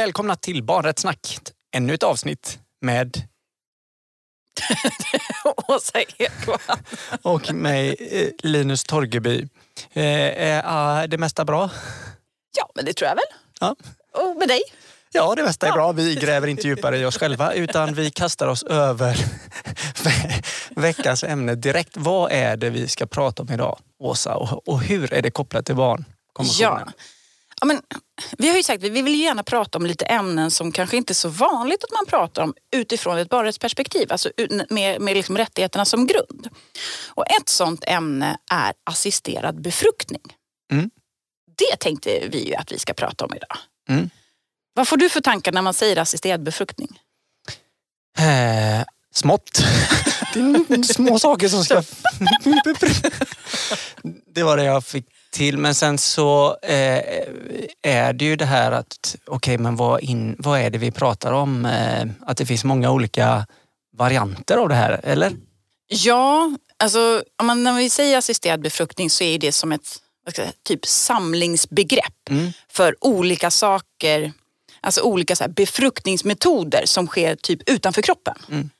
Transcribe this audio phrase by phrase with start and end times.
[0.00, 1.38] Välkomna till Barnrättssnack.
[1.76, 3.22] Ännu ett avsnitt med
[5.68, 6.58] Åsa Ekman.
[7.22, 9.48] och mig, eh, Linus Torgeby.
[9.92, 10.04] Eh,
[10.66, 11.70] Är det mesta bra?
[12.56, 13.24] Ja, men det tror jag väl.
[13.60, 13.76] Ja.
[14.14, 14.60] Och med dig?
[15.12, 15.92] Ja, det mesta är bra.
[15.92, 19.16] Vi gräver inte djupare i oss själva utan vi kastar oss över
[20.04, 20.42] ve-
[20.76, 21.96] veckans ämne direkt.
[21.96, 24.36] Vad är det vi ska prata om idag, Åsa?
[24.36, 26.82] Och, och hur är det kopplat till barnkonventionen?
[26.86, 26.92] Ja.
[27.60, 27.82] Ja men,
[28.38, 31.12] vi har ju sagt att vi vill gärna prata om lite ämnen som kanske inte
[31.12, 34.30] är så vanligt att man pratar om utifrån ett barnrättsperspektiv, alltså
[34.70, 36.48] med, med liksom rättigheterna som grund.
[37.08, 40.22] Och ett sånt ämne är assisterad befruktning.
[40.72, 40.90] Mm.
[41.58, 43.56] Det tänkte vi ju att vi ska prata om idag.
[43.88, 44.10] Mm.
[44.74, 47.00] Vad får du för tankar när man säger assisterad befruktning?
[48.18, 48.84] Eh,
[49.14, 49.62] smått.
[50.94, 51.74] Små saker som ska...
[54.34, 55.58] det var det jag fick till.
[55.58, 57.02] Men sen så eh,
[57.82, 61.32] är det ju det här att, okej men vad, in, vad är det vi pratar
[61.32, 61.64] om?
[61.66, 63.46] Eh, att det finns många olika
[63.96, 65.32] varianter av det här, eller?
[65.88, 70.00] Ja, alltså om man, när vi säger assisterad befruktning så är det som ett
[70.34, 72.52] säga, typ samlingsbegrepp Mm.
[72.68, 74.32] för olika saker,
[74.80, 78.34] alltså olika så befruktningsmetoder som sker typ utanför kroppen.
[78.50, 78.70] Mm.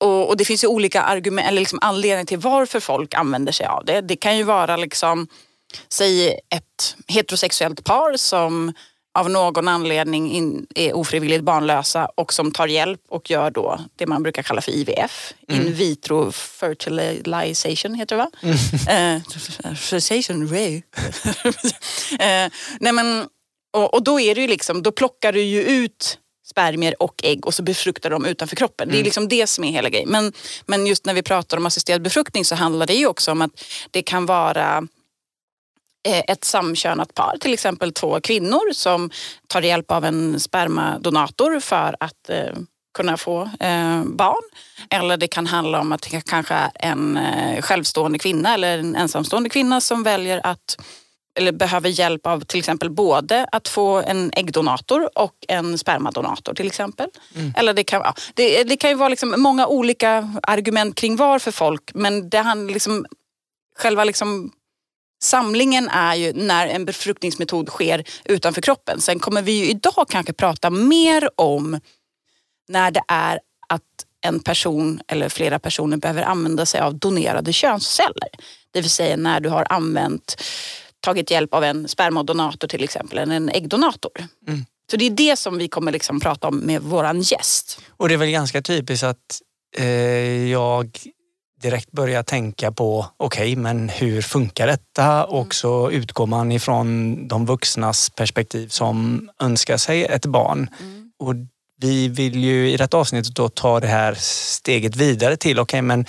[0.00, 3.66] Och, och det finns ju olika argument, eller liksom anledningar till varför folk använder sig
[3.66, 4.00] av det.
[4.00, 5.28] Det kan ju vara liksom,
[5.88, 8.72] säg ett heterosexuellt par som
[9.14, 14.06] av någon anledning in, är ofrivilligt barnlösa och som tar hjälp och gör då det
[14.06, 15.32] man brukar kalla för IVF.
[15.48, 18.30] In vitro fertilization heter det va?
[18.92, 19.22] Eh,
[19.74, 20.74] fertilization, Ray.
[22.18, 23.28] eh, nej men,
[23.72, 26.18] och, och då är det ju liksom, då plockar du ju ut
[26.50, 28.88] spermier och ägg och så befruktar de utanför kroppen.
[28.88, 30.08] Det är liksom det som är hela grejen.
[30.08, 30.32] Men,
[30.66, 33.64] men just när vi pratar om assisterad befruktning så handlar det ju också om att
[33.90, 34.82] det kan vara eh,
[36.04, 39.10] ett samkönat par, till exempel två kvinnor som
[39.46, 42.52] tar hjälp av en spermadonator för att eh,
[42.94, 44.42] kunna få eh, barn.
[44.90, 48.96] Eller det kan handla om att det kanske är en eh, självstående kvinna eller en
[48.96, 50.76] ensamstående kvinna som väljer att
[51.34, 56.66] eller behöver hjälp av till exempel både att få en äggdonator och en spermadonator till
[56.66, 57.08] exempel.
[57.56, 61.50] Eller det kan, ja, det, det kan ju vara liksom många olika argument kring varför
[61.50, 63.06] folk, men det handlar liksom,
[63.78, 64.52] själva liksom
[65.22, 69.00] Samlingen är ju när en befruktningsmetod sker utanför kroppen.
[69.00, 71.80] Sen kommer vi ju idag kanske prata mer om
[72.68, 73.82] när det är att
[74.20, 78.28] en person eller flera personer behöver använda sig av donerade könsceller.
[78.70, 80.42] Det vill säga när du har använt,
[81.00, 84.12] tagit hjälp av en spermadonator till exempel, eller en äggdonator.
[84.48, 84.64] Mm.
[84.90, 87.80] Så det är det som vi kommer liksom prata om med våran gäst.
[87.88, 89.40] Och det är väl ganska typiskt att
[89.76, 90.98] eh, jag
[91.62, 95.24] direkt börjar tänka på, okej men hur funkar detta?
[95.24, 100.70] Och så utgår man ifrån de vuxnas perspektiv som önskar sig ett barn.
[101.18, 101.34] Och
[101.80, 106.06] vi vill ju i detta avsnittet då ta det här steget vidare till, okej men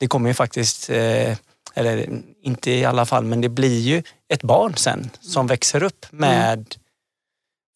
[0.00, 1.36] det kommer ju faktiskt, eh,
[1.74, 2.08] eller
[2.42, 4.02] inte i alla fall, men det blir ju
[4.32, 6.74] ett barn sen som växer upp med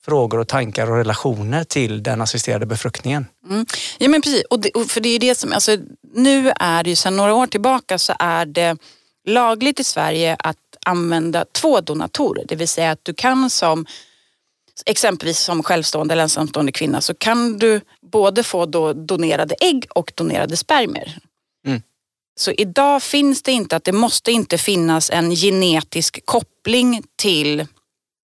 [0.05, 3.27] frågor och tankar och relationer till den assisterade befruktningen.
[3.51, 3.67] Mm.
[3.99, 5.77] Ja men precis, och det, och för det är ju det som, alltså,
[6.15, 8.77] nu är det ju sedan några år tillbaka så är det
[9.27, 10.57] lagligt i Sverige att
[10.87, 12.45] använda två donatorer.
[12.49, 13.87] Det vill säga att du kan som
[14.87, 17.81] exempelvis som självstående eller ensamstående kvinna så kan du
[18.13, 21.19] både få då donerade ägg och donerade spermier.
[21.67, 21.83] Mm.
[22.37, 27.67] Så idag finns det inte att det måste inte finnas en genetisk koppling till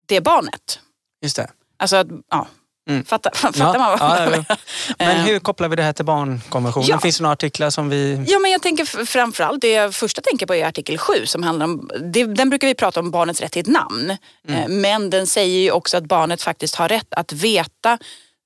[0.06, 0.80] det barnet.
[1.22, 1.50] Just det.
[1.80, 2.46] Alltså att, ja,
[2.90, 3.04] Mm.
[3.04, 4.56] fattar, fattar Ja, man vad ja, ja.
[4.98, 5.22] Men Eh.
[5.24, 6.88] hur kopplar vi det här till barnkonventionen?
[6.88, 7.00] Ja.
[7.00, 8.24] Finns det några artiklar som vi...
[8.28, 11.64] Ja, men jag tänker framförallt, det jag första tänker på är artikel 7 som handlar
[11.66, 14.10] om, det, den brukar vi prata om barnets rätt till ett namn.
[14.48, 17.98] Eh, Men den säger ju också att barnet faktiskt har rätt att veta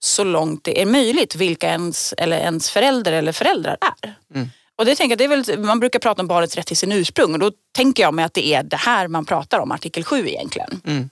[0.05, 4.15] så långt det är möjligt vilka ens, eller ens förälder eller föräldrar är.
[4.35, 4.51] Mm.
[4.79, 7.33] Och det tänker det är väl, man brukar prata om barnets rätt till sin ursprung
[7.33, 10.29] och då tänker jag mig att det är det här man pratar om, artikel 7
[10.29, 10.81] egentligen.
[10.87, 11.11] Mm.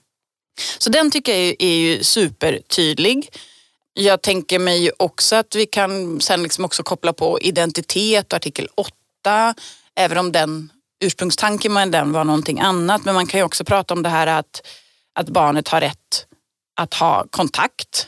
[0.77, 3.29] Så den tycker jag är, är ju supertydlig.
[3.93, 8.67] Jag tänker mig också att vi kan sen liksom också koppla på identitet och artikel
[8.75, 9.53] 8.
[9.95, 10.69] Även om den
[11.03, 13.05] ursprungstanken med den var någonting annat.
[13.05, 14.67] Men man kan ju också prata om det här att,
[15.13, 16.25] att barnet har rätt
[16.75, 18.07] att ha kontakt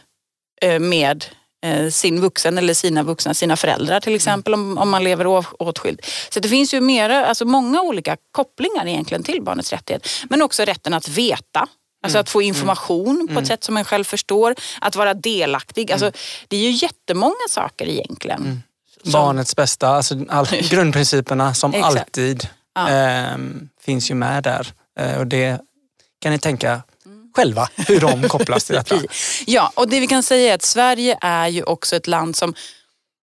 [0.62, 1.26] eh, med
[1.66, 5.28] eh, sin vuxen eller sina vuxna, sina föräldrar till exempel om, om man lever
[5.62, 6.02] åtskild.
[6.30, 10.08] Så det finns ju mera, alltså många olika kopplingar egentligen till barnets rättighet.
[10.30, 11.68] Men också rätten att veta.
[12.06, 14.56] Alltså att få information på ett sätt som en själv förstår.
[14.82, 15.92] Att vara delaktig.
[15.92, 16.12] Alltså,
[16.48, 18.62] det är ju jättemånga saker egentligen.
[19.04, 22.88] Som- Barnets bästa, alltså all, grundprinciperna som alltid Ja.
[22.90, 24.68] ehm, finns ju med där.
[25.00, 25.62] Eh, och det
[26.22, 26.82] kan ni tänka,
[27.36, 28.96] själva hur de kopplas till detta.
[29.48, 32.54] Ja, och det vi kan säga är att Sverige är ju också ett land som,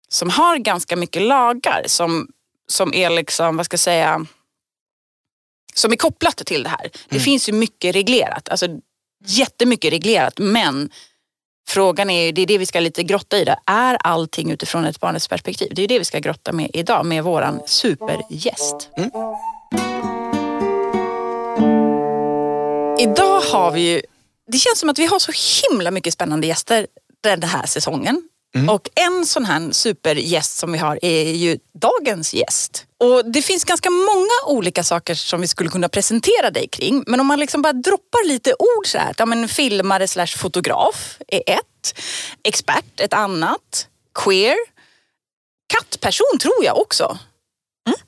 [0.09, 2.27] som har ganska mycket lagar som,
[2.67, 4.25] som är liksom, vad ska jag säga,
[5.75, 6.89] som är kopplat till det här.
[7.09, 7.23] Det Mm.
[7.23, 8.67] finns ju mycket reglerat, alltså
[9.25, 10.89] jättemycket reglerat, men
[11.69, 13.45] frågan är ju, det är det vi ska lite grotta i.
[13.45, 13.55] Det.
[13.65, 15.71] Är allting utifrån ett barnets perspektiv?
[15.75, 18.89] Det är det vi ska grotta med idag med våran supergäst.
[18.97, 19.11] Mm.
[22.99, 24.01] Idag har vi ju,
[24.51, 25.31] det känns som att vi har så
[25.69, 26.87] himla mycket spännande gäster
[27.23, 28.29] den här säsongen.
[28.55, 28.69] Mm.
[28.69, 32.85] Och en sån här supergäst som vi har är ju dagens gäst.
[32.99, 37.03] Och det finns ganska många olika saker som vi skulle kunna presentera dig kring.
[37.07, 39.15] Men om man liksom bara droppar lite ord så här.
[39.17, 41.99] Ja, men filmare slash fotograf är ett.
[42.43, 43.87] Expert ett annat.
[44.15, 44.57] Queer.
[45.67, 47.17] Kattperson tror jag också.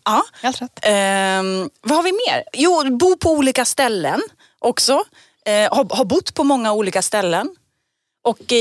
[0.04, 0.26] Ja.
[0.42, 0.80] Helt rätt.
[0.82, 2.44] Ehm, vad har vi mer?
[2.54, 4.22] Jo, bo på olika ställen
[4.60, 5.04] också.
[5.46, 7.56] Eh, har, har bott på många olika ställen.
[8.24, 8.52] Och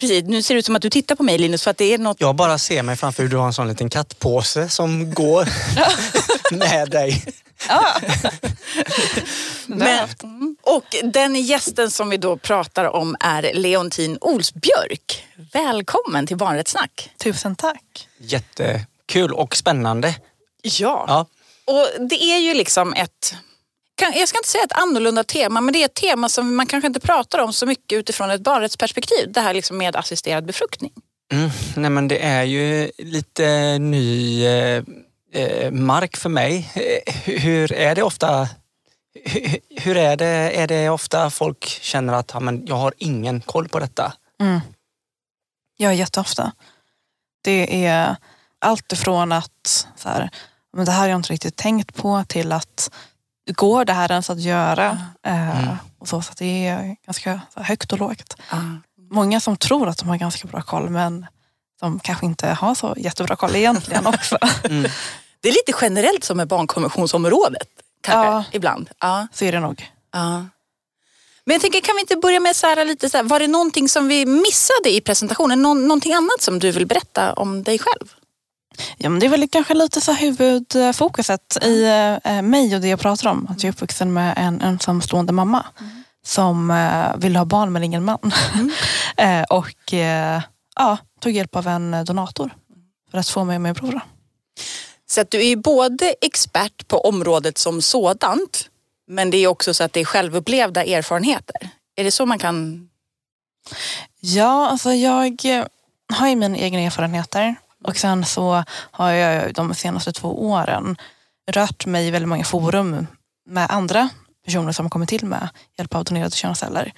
[0.00, 1.94] precis, nu ser det ut som att du tittar på mig Linus för att det
[1.94, 2.20] är något...
[2.20, 5.48] Jag bara ser mig framför hur du har en sån liten kattpåse som går
[6.56, 7.24] med dig.
[9.66, 10.56] Men, Mm.
[10.62, 15.26] och den gästen som vi då pratar om är Leontin Olsbjörk.
[15.52, 17.10] Välkommen till Barnrättssnack.
[17.22, 18.08] Tusen tack.
[18.18, 20.14] Jättekul och spännande.
[20.62, 21.04] Ja.
[21.08, 21.26] Ja.
[21.64, 23.34] Och det är ju liksom ett,
[24.00, 26.66] kan- jag ska inte säga ett annorlunda tema, men det är ett tema som man
[26.66, 29.32] kanske inte pratar om så mycket utifrån ett barnrättsperspektiv.
[29.32, 30.92] Det här liksom med assisterad befruktning.
[31.32, 31.50] Mm.
[31.76, 34.82] Nej men det är ju lite ny eh,
[35.34, 36.70] eh, mark för mig.
[36.74, 38.48] Eh, hu- hur är det ofta
[39.26, 43.40] hu- hur är det, är det ofta folk känner att ja, men jag har ingen
[43.40, 44.12] koll på detta?
[44.40, 44.60] Mm.
[45.76, 46.52] Ja, jätteofta.
[47.44, 48.16] Det är
[48.58, 50.30] allt ifrån att så här,
[50.76, 52.90] men det här har jag inte riktigt tänkt på till att
[53.52, 54.98] går det här ens att göra?
[55.26, 55.76] Eh, Mm.
[55.98, 58.36] och så, så det är ganska högt och lågt.
[59.10, 61.26] Många som tror att de har ganska bra koll men
[61.80, 64.38] de kanske inte har så jättebra koll egentligen också.
[64.64, 64.90] Mm.
[65.40, 67.68] Det är lite generellt som med barnkonventionsområdet.
[68.02, 68.44] Kanske, Ja.
[68.52, 68.90] ibland.
[69.00, 69.90] Ja, Så är det nog.
[70.12, 70.44] ja.
[71.44, 73.46] Men jag tänker, kan vi inte börja med så här, lite så här, var det
[73.48, 75.62] någonting som vi missade i presentationen?
[75.62, 78.14] Nå någonting annat som du vill berätta om dig själv?
[78.96, 81.84] Ja, men det är väl kanske lite så huvudfokuset i
[82.24, 83.46] eh, mig och det jag pratar om.
[83.50, 85.66] Att jag är uppvuxen med en ensamstående mamma
[86.24, 88.32] som eh, ville ha barn men ingen man.
[89.16, 90.42] eh, och eh,
[90.76, 92.50] ja, tog hjälp av en donator
[93.10, 94.00] för att få mig min bror.
[95.06, 98.68] Så att du är både expert på området som sådant,
[99.06, 101.68] men det är också så att det är självupplevda erfarenheter.
[101.96, 102.88] Är det så man kan...
[104.20, 105.64] Ja, alltså jag eh,
[106.12, 110.96] har ju mina egna erfarenheter och sen så har jag de senaste två åren
[111.50, 113.06] rört mig i väldigt många forum
[113.46, 114.08] med andra
[114.44, 115.48] personer som har kommit till med
[115.78, 116.92] hjälp av donerade könsceller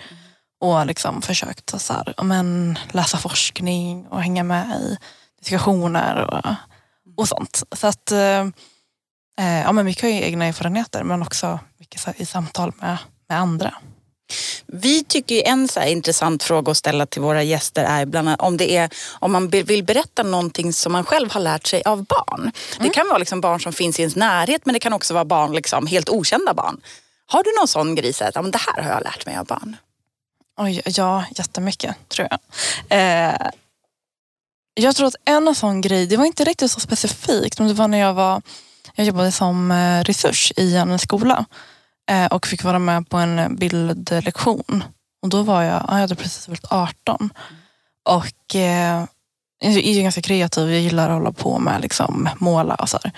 [0.61, 4.99] och liksom försökt så här, men, läsa forskning och hänga med i
[5.39, 6.55] diskussioner och,
[7.17, 7.63] och sånt.
[7.73, 8.41] Så att eh,
[9.39, 12.99] eh, ja, men mycket har ju egna erfarenheter men också mycket i samtal med,
[13.29, 13.75] med andra.
[14.67, 18.57] Vi tycker en så intressant fråga att ställa till våra gäster är bland annat om,
[18.57, 22.53] det är, om man vill berätta någonting som man själv har lärt sig av barn.
[22.81, 25.25] Det kan vara liksom barn som finns i ens närhet men det kan också vara
[25.25, 26.81] barn, liksom, helt okända barn.
[27.27, 29.77] Har du någon sån grej, så att, det här har jag lärt mig av barn?
[30.57, 32.39] Oj, ja, jättemycket tror jag.
[32.89, 33.51] Eh,
[34.75, 37.89] jag tror att en sån grej, det var inte riktigt så specifikt, men det var
[37.89, 38.43] när jag var,
[38.95, 41.45] jag jobbade som eh, resurs i en skola
[42.31, 44.85] och fick vara med på en bildlektion.
[45.23, 47.31] Och då var jag, ja, jag hade precis fyllt 18
[48.09, 49.05] och eh,
[49.63, 52.99] jag är ju ganska kreativ, jag gillar att hålla på med liksom, måla och så
[53.05, 53.13] här.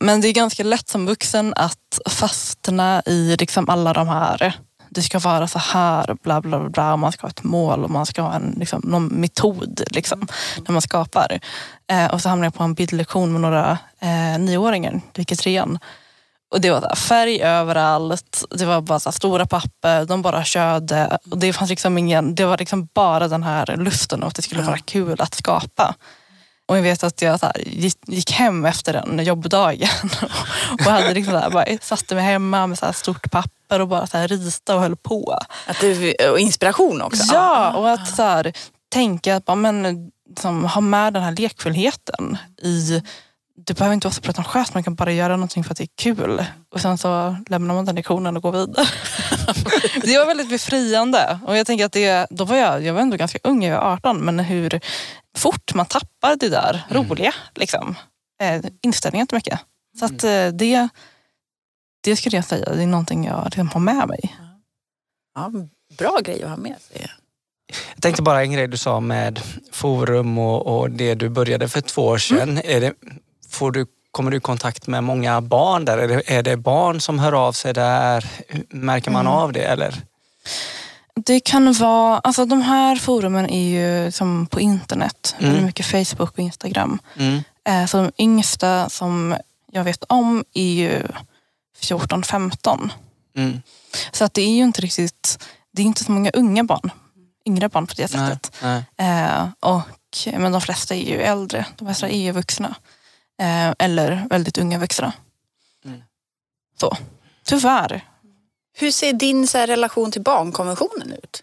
[0.00, 4.58] Men det är ganska lätt som vuxen att fastna i liksom alla de här
[4.90, 7.84] det ska vara så här, bla bla bla, bla och man ska ha ett mål
[7.84, 10.28] och man ska ha en, liksom, någon metod liksom,
[10.66, 11.40] när man skapar.
[11.90, 15.36] Eh, och så hamnade jag på en bildlektion med några eh, nioåringar, det gick i
[15.36, 15.78] trean.
[16.50, 21.18] Och det var färg överallt, det var bara stora papper, de bara körde.
[21.30, 24.42] Och det, fanns liksom ingen, det var liksom bara den här lusten och att det
[24.42, 25.94] skulle vara kul att skapa.
[26.68, 27.68] Och jag vet att jag här,
[28.06, 29.88] gick, hem efter den jobbdagen
[30.72, 33.88] och hade liksom så här, bara, satte mig hemma med så här stort papper och
[33.88, 35.38] bara så här rita och höll på.
[35.66, 37.34] Att du, och inspiration också?
[37.34, 38.52] Ja, och att så här,
[38.88, 43.02] tänka att bara, men, liksom, ha med den här lekfullheten i
[43.66, 45.88] det behöver inte vara så pretentiöst, man kan bara göra någonting för att det är
[45.96, 46.44] kul.
[46.74, 48.86] Och sen så lämnar man den lektionen och går vidare.
[50.02, 51.40] det var väldigt befriande.
[51.46, 53.92] Och jag tänker att det, då var jag, jag var ändå ganska ung, jag var
[53.92, 54.80] 18, men hur
[55.36, 57.34] fort man tappar det där roliga.
[57.54, 57.94] Liksom.
[58.42, 59.60] Eh, inställningen till mycket.
[59.98, 60.88] Så att eh, det,
[62.04, 64.36] det skulle jag säga, det är någonting jag liksom har med mig.
[65.34, 65.52] Ja,
[65.98, 67.06] bra grej att ha med sig.
[67.94, 69.40] Jag tänkte bara en grej du sa med
[69.72, 72.48] forum och, och det du började för två år sedan.
[72.48, 72.62] Mm.
[72.64, 72.94] Är det,
[73.50, 75.98] får du, kommer du i kontakt med många barn där?
[75.98, 78.24] Är det, är det barn som hör av sig där?
[78.68, 79.32] Märker man mm.
[79.32, 79.94] av det eller?
[81.14, 85.36] Det kan vara, alltså de här forumen är ju som på internet.
[85.38, 85.56] Mm.
[85.56, 86.98] Är mycket Facebook och Instagram.
[87.16, 87.42] Mm.
[87.64, 89.36] Eh, så de yngsta som
[89.72, 91.02] jag vet om är ju
[91.80, 92.90] 14-15.
[93.36, 93.62] Mm.
[94.12, 96.90] Så att det är ju inte riktigt, det är inte så många unga barn,
[97.46, 98.52] yngre barn på det sättet.
[98.62, 99.22] Nej, nej.
[99.22, 99.82] Eh, och,
[100.38, 102.74] men de flesta är ju äldre, de flesta är ju vuxna.
[103.38, 105.12] Eh, eller väldigt unga vuxna.
[105.84, 106.02] Mm.
[106.80, 106.96] Så,
[107.44, 108.04] tyvärr.
[108.74, 111.42] Hur ser din så här, relation till barnkonventionen ut?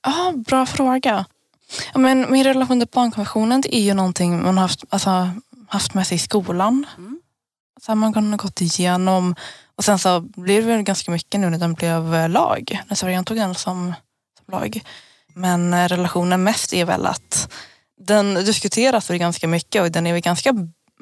[0.00, 1.24] Ah, bra fråga.
[1.92, 5.30] Ja, men min relation till barnkonventionen det är ju någonting man har haft, alltså,
[5.68, 6.86] haft med sig i skolan.
[6.96, 7.20] Mm.
[7.82, 9.34] Så man har gått igenom
[9.76, 12.80] och sen så blir det väl ganska mycket nu när den blev eh, lag.
[12.88, 13.94] När Sverige antog den som,
[14.38, 14.80] som lag.
[15.34, 17.52] Men eh, relationen mest är väl att
[17.98, 20.52] den diskuteras väl ganska mycket och den är väl ganska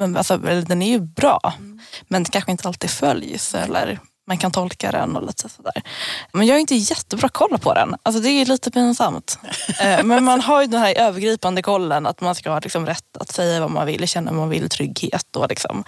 [0.01, 1.55] alltså, den är ju bra.
[1.59, 1.81] Mm.
[2.09, 5.83] Men kanske inte alltid följs eller man kan tolka den och lite sådär.
[6.33, 7.95] Men jag har inte jättebra koll på den.
[8.03, 9.39] Alltså det är lite pinsamt.
[9.81, 13.17] Eh, men man har ju den här övergripande kollen att man ska ha liksom rätt
[13.21, 15.85] att säga vad man vill, känna vad man vill, trygghet och liksom,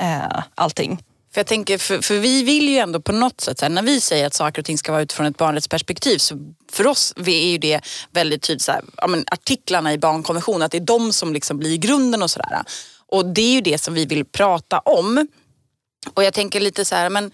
[0.00, 1.02] eh, allting.
[1.32, 4.00] För jag tänker, för, för, vi vill ju ändå på något sätt, här, när vi
[4.00, 7.58] säger att saker och ting ska vara utifrån ett barnrättsperspektiv, så för oss är ju
[7.58, 7.80] det
[8.10, 11.58] väldigt tydligt, så här, ja, men, artiklarna i barnkonventionen, att det är de som liksom
[11.58, 12.62] blir grunden och sådär.
[13.12, 15.28] Och det är ju det som vi vill prata om.
[16.14, 17.30] Och jag tänker lite så här, men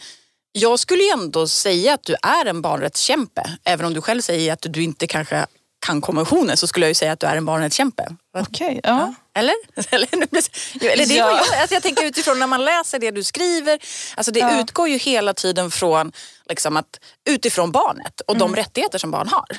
[0.53, 3.59] jag skulle ju ändå säga att du är en barnrättskämpe.
[3.65, 5.47] Även om du själv säger att du inte kanske
[5.87, 8.17] kan konventionen så skulle jag ju säga att du är en barnrättskämpe.
[8.39, 9.15] Okej, okay, ja.
[9.35, 9.55] Eller?
[9.91, 11.31] Eller det ja.
[11.31, 13.79] jag, alltså jag tänker utifrån när man läser det du skriver.
[14.17, 14.61] Alltså det ja.
[14.61, 16.13] utgår ju hela tiden från
[16.49, 18.49] liksom att, utifrån barnet och mm.
[18.53, 19.59] de rättigheter som barn har.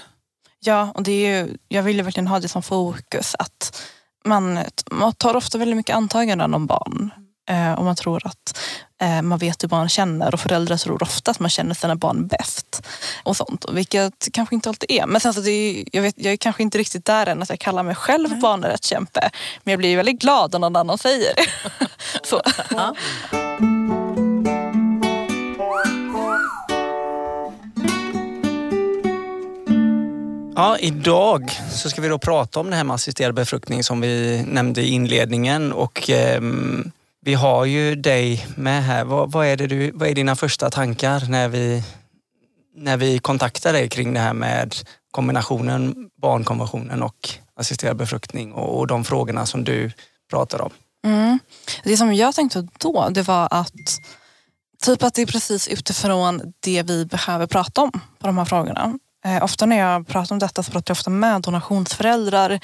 [0.59, 3.35] Ja, och det är ju, jag vill ju verkligen ha det som fokus.
[3.39, 3.81] att
[4.25, 4.59] man,
[4.91, 7.11] man tar ofta väldigt mycket antaganden om barn.
[7.49, 8.59] Eh, och man tror att
[9.01, 12.27] eh, man vet hur barn känner och föräldrar tror ofta att man känner sina barn
[12.27, 12.87] bäst.
[13.23, 15.05] Och sånt, vilket kanske inte alltid är.
[15.05, 17.49] Men sen så det är, jag, vet, jag är kanske inte riktigt där än att
[17.49, 18.39] jag kallar mig själv mm.
[18.39, 19.29] barnrättskämpe.
[19.63, 21.87] Men jag blir väldigt glad när någon annan säger det.
[22.23, 22.41] så.
[30.59, 30.77] Ja.
[30.77, 34.81] Idag så ska vi då prata om det här med assisterad befruktning som vi nämnde
[34.81, 36.41] i inledningen och eh,
[37.21, 39.03] vi har ju dig med här.
[39.03, 41.83] Vad, vad, är det du, vad är dina första tankar när vi,
[42.75, 44.75] när vi kontaktar dig kring det här med
[45.11, 49.91] kombinationen barnkonventionen och assisterad befruktning och, och de frågorna som du
[50.29, 50.71] pratar om?
[51.05, 51.39] Mm.
[51.83, 53.73] Det som jag tänkte då, det var att
[54.83, 58.99] typ att det är precis utifrån det vi behöver prata om på de här frågorna.
[59.25, 62.59] Eh, ofta när jag pratar om detta så pratar jag ofta med donationsföräldrar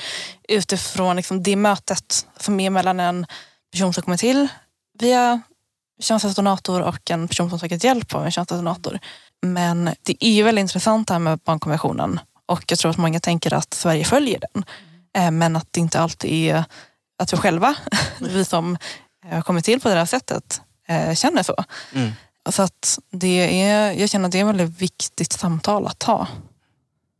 [0.49, 3.25] utifrån liksom det mötet som är mellan en
[3.71, 4.47] person som kommer till
[4.99, 5.41] via
[6.01, 8.99] könsdonator och en person som söker hjälp av en könsdonator.
[9.41, 13.19] Men det är ju väldigt intressant det här med barnkonventionen och jag tror att många
[13.19, 14.65] tänker att Sverige följer den.
[15.17, 16.63] Eh, men att det inte alltid är
[17.19, 17.75] att vi själva,
[18.19, 18.77] vi som
[19.25, 20.61] eh, har kommit till på det här sättet,
[21.15, 21.63] känner så.
[21.93, 22.11] Mm.
[22.49, 26.27] Så att det är, jag känner att det är ett väldigt viktigt samtal att ha.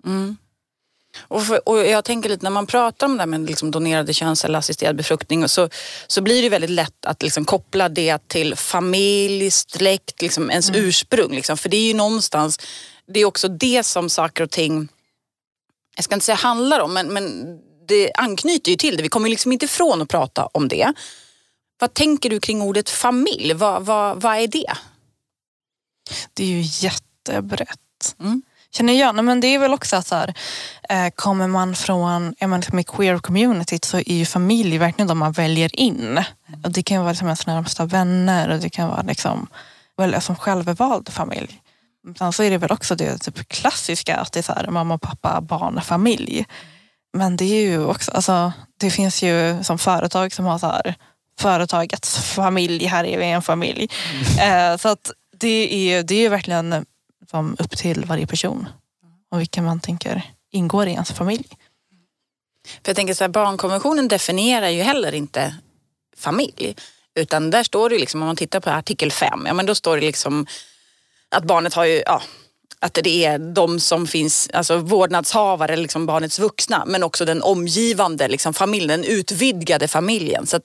[0.06, 0.38] Mm.
[1.18, 4.14] Och, för, och jag tänker lite när man pratar om det här med liksom donerade
[4.14, 5.70] könsceller, assisterad befruktning så,
[6.08, 10.86] så blir det väldigt lätt att liksom koppla det till familj, släkt, liksom ens mm.
[10.86, 11.36] ursprung.
[11.36, 11.58] Liksom.
[11.58, 12.60] För det är ju någonstans,
[13.08, 14.88] det är också det som saker och ting,
[15.96, 19.04] jag ska inte säga handlar om, men, men det anknyter ju till det.
[19.04, 20.94] Vi kommer liksom inte ifrån att prata om det.
[21.80, 23.54] Vad tänker du kring ordet familj?
[23.54, 24.74] Vad, vad, vad är det?
[26.34, 28.16] Det är ju jättebrett.
[28.20, 28.42] Mm
[28.76, 29.26] känner jag.
[29.26, 30.34] men det är väl också att så här,
[30.90, 35.08] eh, kommer man från, är man liksom i queer communityt så är ju familj verkligen
[35.08, 36.24] de man väljer in.
[36.64, 39.48] Och det kan vara liksom ens närmsta vänner och det kan vara liksom,
[39.98, 41.62] väl, som självvald familj.
[42.18, 44.98] Sen så är det väl också det typ klassiska att det är så här, mamma,
[44.98, 46.46] pappa, barn, familj.
[47.14, 50.96] Men det är ju också, alltså, det finns ju som företag som har så här,
[51.40, 53.90] företagets familj, här är vi en familj.
[54.40, 54.72] Mm.
[54.72, 56.86] Eh, så att det är, det är verkligen
[57.32, 58.68] som upp till varje person
[59.32, 61.48] och vilka man tänker ingår i ens familj.
[62.66, 65.56] För jag tänker så här, barnkonventionen definierar ju heller inte
[66.18, 66.76] familj.
[67.16, 69.96] Utan där står det liksom, om man tittar på artikel 5, ja men då står
[69.96, 70.48] det liksom
[71.30, 72.22] att barnet har ju, ja,
[72.80, 78.28] att det är de som finns, alltså vårdnadshavare, liksom barnets vuxna, men också den omgivande
[78.28, 80.48] liksom familjen, den utvidgade familjen.
[80.48, 80.60] Så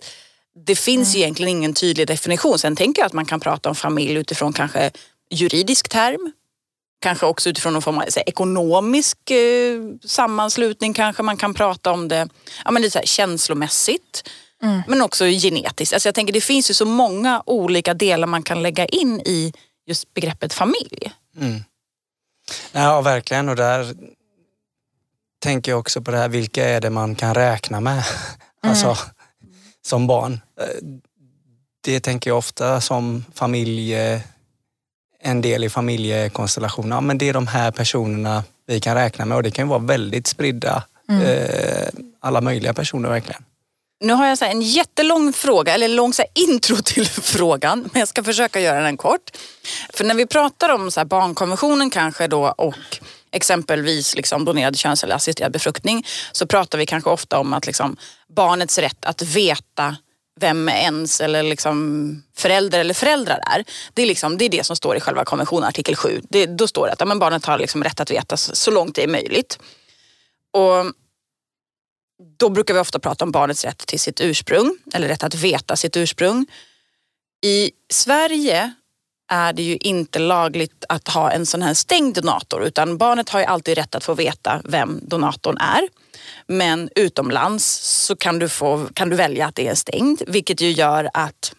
[0.67, 1.23] det finns mm.
[1.23, 2.59] egentligen ingen tydlig definition.
[2.59, 4.91] Sen tänker jag att man kan prata om familj utifrån kanske
[5.31, 6.33] juridisk term,
[7.01, 12.09] kanske också utifrån någon form av här, ekonomisk eh, sammanslutning kanske man kan prata om
[12.09, 12.29] det
[12.65, 14.31] ja, men lite så här, känslomässigt.
[14.87, 15.95] Men också genetiskt.
[15.95, 19.53] Alltså jag tänker det finns ju så många olika delar man kan lägga in i
[19.87, 21.13] just begreppet familj.
[21.37, 21.65] Mm.
[22.73, 23.49] Ja, verkligen.
[23.49, 23.95] Och där
[25.43, 28.05] tänker jag också på det här, vilka är det man kan räkna med?
[28.63, 28.97] Alltså,
[29.87, 30.41] som barn.
[30.61, 30.67] Eh,
[31.85, 34.21] Det tänker jag ofta som familj, eh,
[35.23, 36.91] en del i familjekonstellationen.
[36.91, 39.69] Ja, men det är de här personerna vi kan räkna med och det kan ju
[39.69, 40.85] vara väldigt spridda,
[41.25, 41.89] eh,
[42.21, 43.45] alla möjliga personer verkligen.
[44.01, 48.09] Nu har jag så en jättelång fråga, eller lång så intro till frågan, men jag
[48.09, 49.31] ska försöka göra den kort.
[49.95, 52.75] För när vi pratar om så barnkonventionen kanske då och
[53.33, 57.97] exempelvis liksom donerad köns eller assisterad befruktning så pratar vi kanske ofta om att liksom
[58.29, 59.97] barnets rätt att veta
[60.41, 63.65] vem ens eller liksom förälder eller föräldrar är.
[63.95, 66.21] Det är, liksom, det är det som står i själva konventionen, artikel 7.
[66.29, 68.71] Det, då står det att ja, men barnet har liksom rätt att veta så, så
[68.71, 69.59] långt det är möjligt.
[70.53, 70.93] Och
[72.39, 75.77] då brukar vi ofta prata om barnets rätt till sitt ursprung, eller rätt att veta
[75.77, 76.47] sitt ursprung.
[77.43, 78.73] I Sverige
[79.31, 83.41] är det ju inte lagligt att ha en sån här stängd donator utan barnet har
[83.41, 85.89] ju alltid rätt att få veta vem donatorn är.
[86.47, 87.67] Men utomlands
[88.07, 91.55] så kan du, få, kan du välja att det är stängd vilket ju gör att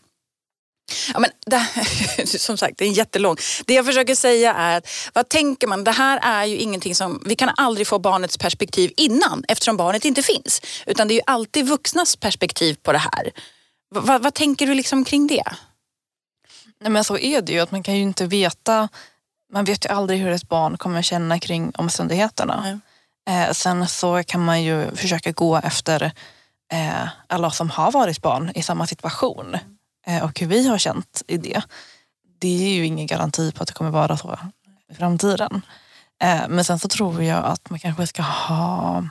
[1.14, 1.68] Ja, men det,
[2.40, 3.36] som sagt, det är en jättelång.
[3.66, 5.84] Det jag försöker säga är att vad tänker man?
[5.84, 10.06] Det här är ju ingenting som, vi kan aldrig få barnets perspektiv innan eftersom barnet
[10.06, 10.62] inte finns.
[10.86, 13.32] Utan det är ju alltid vuxnas perspektiv på det här.
[13.96, 15.44] Va, va, vad tänker du liksom kring det?
[16.82, 17.60] Nej, men så är det ju.
[17.60, 18.90] att Man kan ju inte veta,
[19.54, 22.80] man vet ju aldrig hur ett barn kommer känna kring omständigheterna.
[23.30, 26.12] Eh, sen så kan man ju försöka gå efter
[26.74, 29.58] eh, alla som har varit barn i samma situation
[30.08, 31.62] eh, och hur vi har känt i det.
[32.40, 34.40] Det är ju ingen garanti på att det kommer vara så
[34.92, 35.62] i framtiden.
[36.22, 39.04] Eh, men sen så tror jag att man kanske ska ha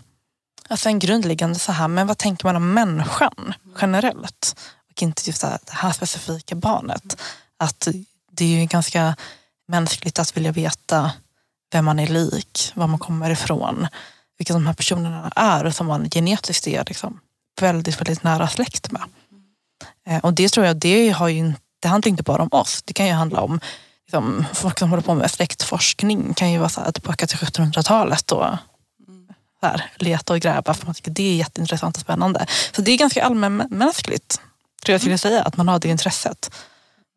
[0.69, 4.61] alltså en grundläggande så här, men vad tänker man om människan generellt?
[4.91, 7.23] Och inte just det här, det här specifika barnet.
[7.61, 7.89] Att
[8.31, 9.17] det är ju ganska
[9.69, 11.13] mänskligt att vilja veta
[11.73, 13.89] vem man är lik, var man kommer ifrån,
[14.39, 17.21] vilka de här personerna är som man genetiskt är liksom
[17.61, 19.03] väldigt, väldigt nära släkt med.
[20.07, 22.83] Eh, och det tror jag, det, har ju, det handlar inte bara om oss.
[22.83, 23.61] Det kan ju handla om
[24.07, 28.33] liksom, folk som håller på med släktforskning kan ju vara så här, tillbaka till 1700-talet
[28.33, 28.47] och
[29.61, 32.47] så här, leta och gräva för man tycker det är jätteintressant och spännande.
[32.73, 34.41] Så det är ganska allmänmänskligt,
[34.85, 36.51] tror jag skulle säga, att man har det intresset.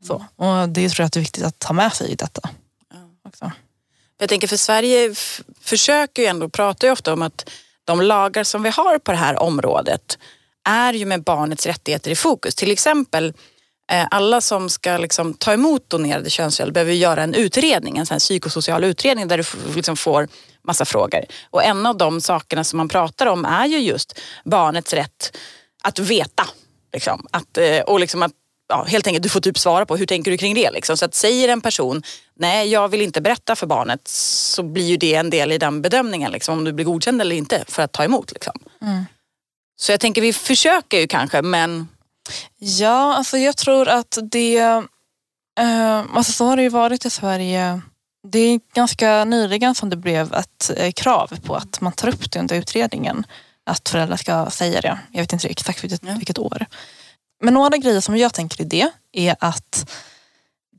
[0.04, 0.26] Så.
[0.36, 2.50] Och det tror jag är viktigt att ta med sig i detta.
[3.28, 3.52] Också.
[4.18, 5.16] Jag tänker för Sverige
[5.62, 7.50] försöker ju ändå, pratar ju ofta om att
[7.86, 10.18] de lagar som vi har på det här området
[10.63, 12.56] är ju med barnets rättigheter i fokus.
[12.56, 13.34] Till exempel
[13.92, 18.20] eh, alla som ska liksom ta emot donerade könsceller behöver göra en utredning, en sån
[18.20, 20.28] psykosocial utredning där du liksom får
[20.63, 21.26] massa frågor.
[21.50, 25.38] Och en av de sakerna som man pratar om är ju just barnets rätt
[25.84, 26.48] att veta.
[26.94, 27.28] Liksom.
[27.32, 28.32] Att, eh, och liksom att
[28.69, 30.71] ja, helt enkelt du får typ svara på hur tänker du kring det.
[30.71, 30.97] Liksom.
[30.97, 32.04] Så att säger en person
[32.39, 35.82] nej jag vill inte berätta för barnet så blir ju det en del i den
[35.82, 38.32] bedömningen liksom, om du blir godkänd eller inte för att ta emot.
[38.32, 38.54] Liksom.
[39.76, 41.88] Så jag tänker vi försöker ju kanske men
[42.60, 44.58] Ja, alltså jag tror att det...
[45.60, 47.82] Eh, alltså så har det ju varit i Sverige.
[48.28, 52.32] Det är ganska nyligen som det blev ett eh, krav på att man tar upp
[52.32, 53.26] det under utredningen.
[53.65, 54.99] Att föräldrar ska säga det.
[55.12, 56.13] Jag vet inte exakt vilket, Ja.
[56.17, 56.65] vilket år.
[57.43, 59.91] Men några grejer som jag tänker i det är att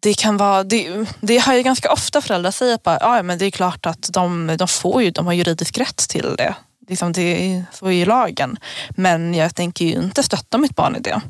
[0.00, 3.38] det kan vara, det, det har ju ganska ofta föräldrar säger att bara, ja, men
[3.38, 6.54] det är klart att de, de får ju, de har juridisk rätt till det.
[6.88, 8.58] Liksom det så är ju lagen.
[8.90, 11.20] Men jag tänker ju inte stötta mitt barn i det.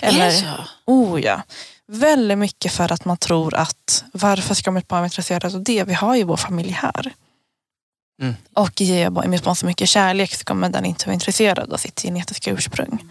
[0.00, 0.46] är det så?
[0.86, 1.42] Oh ja.
[1.86, 5.84] Väldigt mycket för att man tror att varför ska mitt barn vara intresserad av det?
[5.84, 7.12] Vi har ju vår familj här.
[8.22, 8.34] Mm.
[8.54, 11.76] Och ger jag mitt barn så mycket kärlek så kommer den inte vara intresserad av
[11.76, 13.10] sitt genetiska ursprung.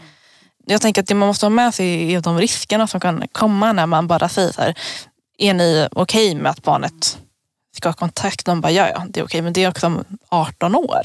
[0.66, 3.74] Jag tänker att det man måste ha med sig är de riskerna som kan komma
[3.74, 4.76] när man bara säger så här,
[5.38, 7.18] är ni okej med att barnet
[7.76, 8.46] ska ha kontakt?
[8.46, 11.02] De bara, ja ja, det är okej, men det är också om 18 år.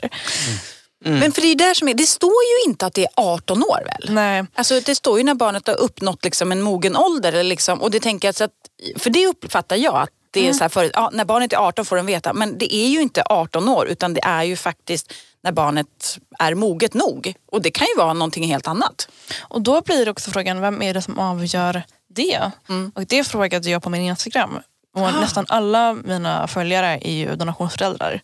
[1.04, 1.18] Mm.
[1.18, 3.62] Men för det är där som är, det står ju inte att det är 18
[3.62, 4.14] år väl?
[4.14, 7.32] Nej, Alltså det står ju när barnet har uppnått liksom en mogen ålder.
[7.32, 8.50] Eller liksom, och det tänker jag så att,
[8.96, 11.84] för det uppfattar jag att det är så här förut, ja, när barnet är 18
[11.84, 12.32] får den veta.
[12.32, 15.12] Men det är ju inte 18 år utan det är ju faktiskt
[15.42, 17.34] när barnet är moget nog.
[17.52, 19.08] Och det kan ju vara någonting helt annat.
[19.40, 22.50] Och då blir också frågan, vem är det som avgör det?
[22.68, 22.92] Mm.
[22.94, 24.58] Och det frågade jag på min Instagram.
[24.94, 28.20] Och nästan alla mina följare är ju donationsföräldrar.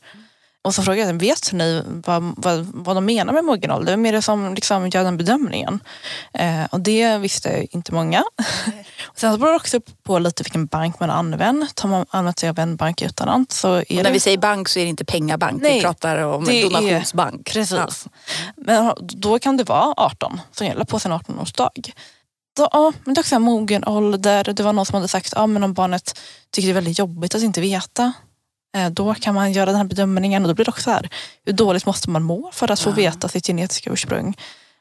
[0.65, 3.93] Och så frågade jag, vet ni vad, vad, vad de menar med mogen ålder?
[3.93, 5.81] Vem är det som liksom gör den bedömningen?
[6.33, 8.25] Eh, och det visste inte många.
[9.05, 11.69] och sen så beror det också på lite vilken bank man använder.
[11.75, 14.11] Tar man använt sig av en bank utomlands så är Och när det...
[14.11, 17.53] vi säger bank så är det inte pengabank, Nej, vi pratar om är- donationsbank.
[17.53, 18.07] Precis.
[18.57, 21.93] Men då kan det vara 18 som gäller på sin 18-årsdag.
[22.57, 24.45] Då, ja, men det är också en mogen ålder.
[24.45, 26.99] Det var någon som hade sagt att ja, men om barnet tycker det är väldigt
[26.99, 28.13] jobbigt att inte veta.
[28.75, 31.09] Eh, Då kan man göra den här bedömningen och då blir det också så här.
[31.45, 32.95] Hur dåligt måste man må för att få Ja.
[32.95, 34.37] veta sitt genetiska ursprung?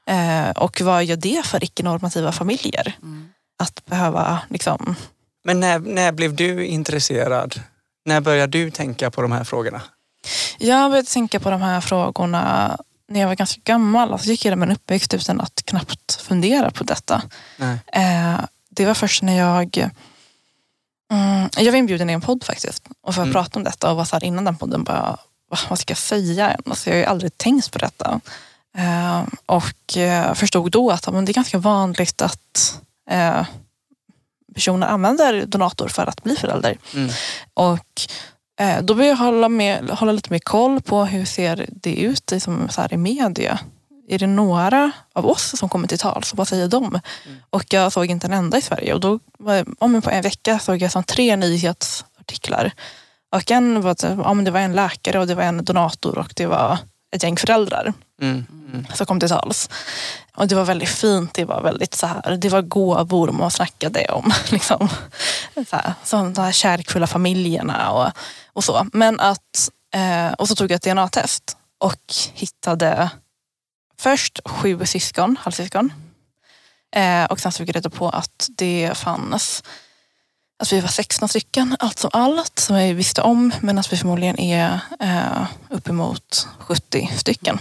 [0.07, 2.93] Eh, och vad gör det för icke-normativa familjer?
[3.01, 3.29] Mm.
[3.59, 4.95] Att behöva liksom...
[5.45, 7.59] Men när, när blev du intresserad?
[8.05, 9.81] När började du tänka på de här frågorna?
[10.57, 12.77] Jag började tänka på de här frågorna
[13.09, 14.11] när jag var ganska gammal.
[14.13, 17.21] Alltså jag gick hela min uppväxt utan att knappt fundera på detta.
[17.57, 17.77] Nej.
[17.93, 19.89] Eh, det var först när jag...
[21.11, 23.33] Mm, jag var inbjuden i en podd faktiskt och för att Mm.
[23.33, 25.17] prata om detta och var så här innan den podden bara,
[25.51, 26.57] "Va, vad ska jag säga?
[26.65, 28.19] Alltså jag har ju aldrig tänkt på detta.
[28.77, 33.45] Eh, och eh, förstod då att men det är ganska vanligt att eh,
[34.53, 36.77] personer använder donator för att bli förälder.
[36.93, 37.09] Mm.
[37.53, 38.01] Och
[38.59, 42.31] eh, då började jag hålla, med, hålla lite mer koll på hur ser det ut
[42.31, 43.59] i, som, så här, i media.
[44.13, 46.23] Är det några av oss som kommer till tal?
[46.23, 46.85] Så vad säger de?
[46.85, 47.37] Mm.
[47.49, 48.93] Och jag såg inte en enda i Sverige.
[48.93, 49.19] Och då,
[49.79, 52.71] ja, men på en vecka såg jag som tre nyhetsartiklar.
[53.35, 56.33] Och en var, ja, men det var en läkare och det var en donator och
[56.35, 56.77] det var
[57.15, 58.45] ett gäng föräldrar Mm.
[58.73, 58.85] Mm.
[58.93, 59.69] som kom till tals.
[60.35, 64.05] Och det var väldigt fint, det var väldigt så här, det var gåvor man snackade
[64.05, 64.33] om.
[64.51, 64.89] Liksom.
[65.69, 68.11] Så här, som de här kärleksfulla familjerna och,
[68.53, 68.87] och så.
[68.93, 73.09] Men att, eh, och så tog jag ett DNA-test och hittade
[73.99, 75.93] först sju syskon, halvsyskon.
[76.95, 79.63] Eh, och sen så fick jag reda på att det fanns
[80.59, 83.51] att vi var 16 stycken, alltså allt som allt, som vi visste om.
[83.61, 87.59] Men att vi förmodligen är eh, uppemot 70 stycken.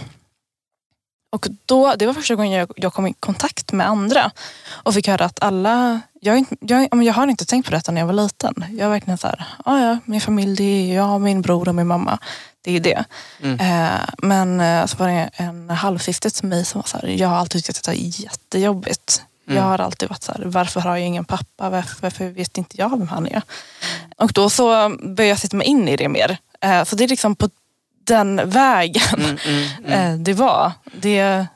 [1.33, 4.31] Och då, det var första gången jag, jag kom i kontakt med andra
[4.71, 8.05] och fick höra att alla, jag, jag, jag har inte tänkt på detta när jag
[8.05, 8.65] var liten.
[8.69, 11.75] Jag var verkligen så här, "Ja, ja, min familj det är jag, min bror och
[11.75, 12.19] min mamma.
[12.61, 13.03] Det är det.
[13.41, 13.59] Mm.
[13.59, 17.27] Eh, men eh, så var det en halvsyster till mig som var så här, jag
[17.27, 19.23] har alltid tyckt att det är jättejobbigt.
[19.47, 19.57] Mm.
[19.57, 21.69] Jag har alltid varit så här, varför har jag ingen pappa?
[21.69, 23.41] Varför, varför vet inte jag vem han är?
[24.17, 26.37] Och då så började jag sätta mig in i det mer.
[26.61, 27.49] Eh, så det är liksom på
[28.03, 29.37] den vägen Mm.
[29.45, 29.67] Mm.
[29.85, 29.91] Mm.
[30.13, 30.71] eh, det var.
[31.01, 31.47] Det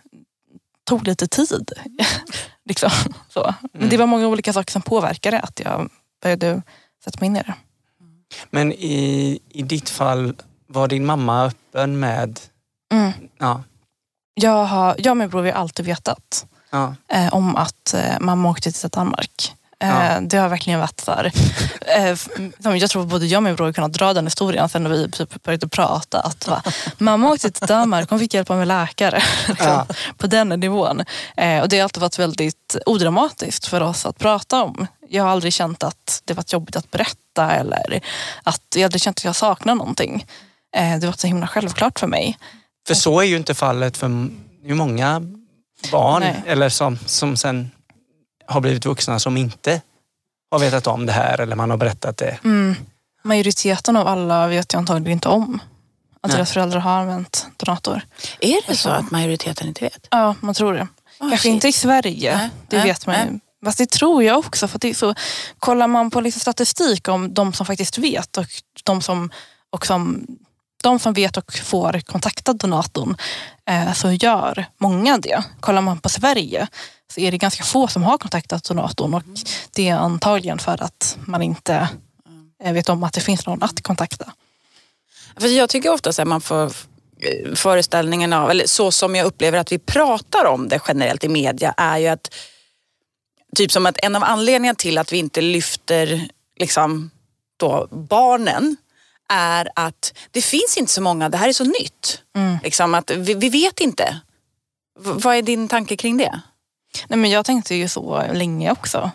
[0.83, 1.71] tog lite tid.
[2.65, 2.89] liksom,
[3.29, 3.53] så.
[3.73, 3.89] Men Mm.
[3.89, 5.89] det var många olika saker som påverkade att jag
[6.23, 6.61] började
[7.03, 7.53] sätta mig in i det.
[8.49, 10.33] Men i, i ditt fall,
[10.67, 12.39] var din mamma öppen med...
[12.93, 13.11] Mm.
[13.39, 13.63] Ja,
[14.33, 18.49] Jag, har, jag och min bror har alltid vetat ja, eh, om att eh, mamma
[18.49, 19.53] åkte till Danmark.
[19.83, 20.19] Eh, Ja.
[20.21, 21.31] Det har verkligen varit så här,
[21.81, 25.11] eh, jag tror både jag och min bror kunnat dra den historien sen när vi
[25.11, 26.19] typ började prata.
[26.19, 26.61] Att va,
[26.97, 29.21] mamma åkte till Danmark, hon fick hjälpa med läkare.
[29.47, 29.87] liksom, Ja.
[30.17, 31.03] På den nivån.
[31.37, 34.87] Eh, och det har alltid varit väldigt odramatiskt för oss att prata om.
[35.09, 38.01] Jag har aldrig känt att det varit jobbigt att berätta eller
[38.43, 40.25] att jag aldrig känt att jag saknar någonting.
[40.75, 42.37] Eh, det har varit så himla självklart för mig.
[42.87, 44.29] För så är ju inte fallet för
[44.63, 45.21] många
[45.91, 46.43] barn Nej.
[46.47, 47.71] eller som, som sen
[48.47, 49.81] har blivit vuxna som inte
[50.51, 52.39] har vetat om det här eller man har berättat det.
[52.43, 52.75] Mm.
[53.23, 55.59] Majoriteten av alla vet jag antagligen inte om
[56.21, 56.37] att Nej.
[56.37, 58.01] deras föräldrar har använt donator.
[58.39, 58.89] Är det så Så.
[58.89, 60.07] att majoriteten inte vet?
[60.11, 60.87] Ja, man tror det.
[61.19, 61.53] Oh, Kanske shit.
[61.53, 63.39] inte i Sverige, Nej, det nej, vet man ju.
[63.65, 64.67] Fast det tror jag också.
[64.67, 65.15] För att det är så,
[65.59, 68.45] kollar man på lite statistik om de som faktiskt vet och
[68.83, 69.31] de som,
[69.69, 70.25] och som,
[70.83, 73.17] de som vet och får kontakta donatorn
[73.69, 75.43] eh, så gör många det.
[75.59, 76.67] Kollar man på Sverige
[77.13, 79.23] så är det ganska få som har kontaktat donatorn och
[79.71, 81.89] det är antagligen för att man inte
[82.63, 84.33] eh, vet om att det finns någon att kontakta.
[85.37, 89.57] För jag tycker ofta att man får eh, föreställningen av, eller så som jag upplever
[89.57, 92.33] att vi pratar om det generellt i media är ju att
[93.55, 97.11] typ som att en av anledningarna till att vi inte lyfter liksom
[97.57, 98.77] då barnen
[99.29, 102.21] är att det finns inte så många, det här är så nytt.
[102.35, 102.57] Mm.
[102.63, 104.21] Liksom att vi, vi vet inte.
[104.99, 106.41] V- vad är din tanke kring det?
[107.07, 109.11] Nej, men jag tänkte ju så länge också.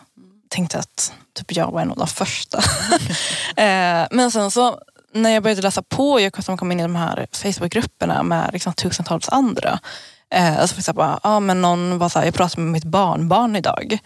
[0.49, 2.59] Tänkte att typ jag var en av de första.
[3.57, 4.79] eh, men sen så
[5.15, 8.73] när jag började läsa på, jag som kom in i de här Facebookgrupperna med liksom
[8.73, 9.79] tusentals andra.
[10.35, 12.85] Eh, så fick jag bara, ja men någon var så här, jag pratade med mitt
[12.85, 13.99] barnbarn idag.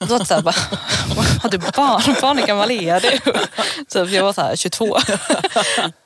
[0.00, 0.54] Och så var här, bara,
[1.42, 2.38] har du barnbarn?
[2.38, 3.32] Hur gammal är du?
[3.88, 4.84] Så jag var så här 22.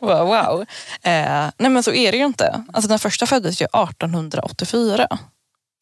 [0.00, 0.26] wow.
[0.26, 0.60] wow.
[1.02, 2.64] Eh, nej men så är det ju inte.
[2.72, 5.18] Alltså den första föddes ju 1884.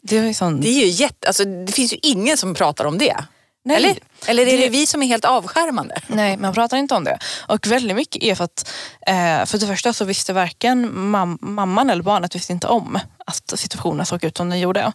[0.02, 2.98] Det är liksom, Det är ju jätte, alltså det finns ju ingen som pratar om
[2.98, 3.24] det.
[3.64, 3.98] Nej, Eller?
[4.26, 6.00] Eller är det, Det- vi som är helt avskärmande?
[6.06, 7.18] Nej, man pratar inte om det.
[7.48, 8.70] Och väldigt mycket är för att
[9.06, 13.52] eh, för det första så visste varken mam mamman eller barnet visste inte om att
[13.58, 14.92] situationen såg ut som den gjorde.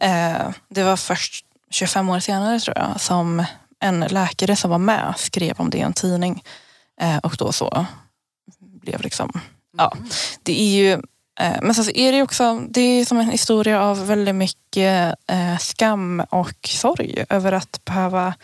[0.00, 3.44] Eh, det var först 25 år senare tror jag som
[3.80, 6.42] en läkare som var med skrev om det i en tidning.
[7.00, 7.86] Eh, och då så
[8.82, 9.40] blev liksom,
[9.78, 9.92] ja,
[10.42, 11.02] det är ju
[11.40, 15.14] Eh, men sen så är det också, det är som en historia av väldigt mycket
[15.26, 18.34] eh, skam och sorg över att behöva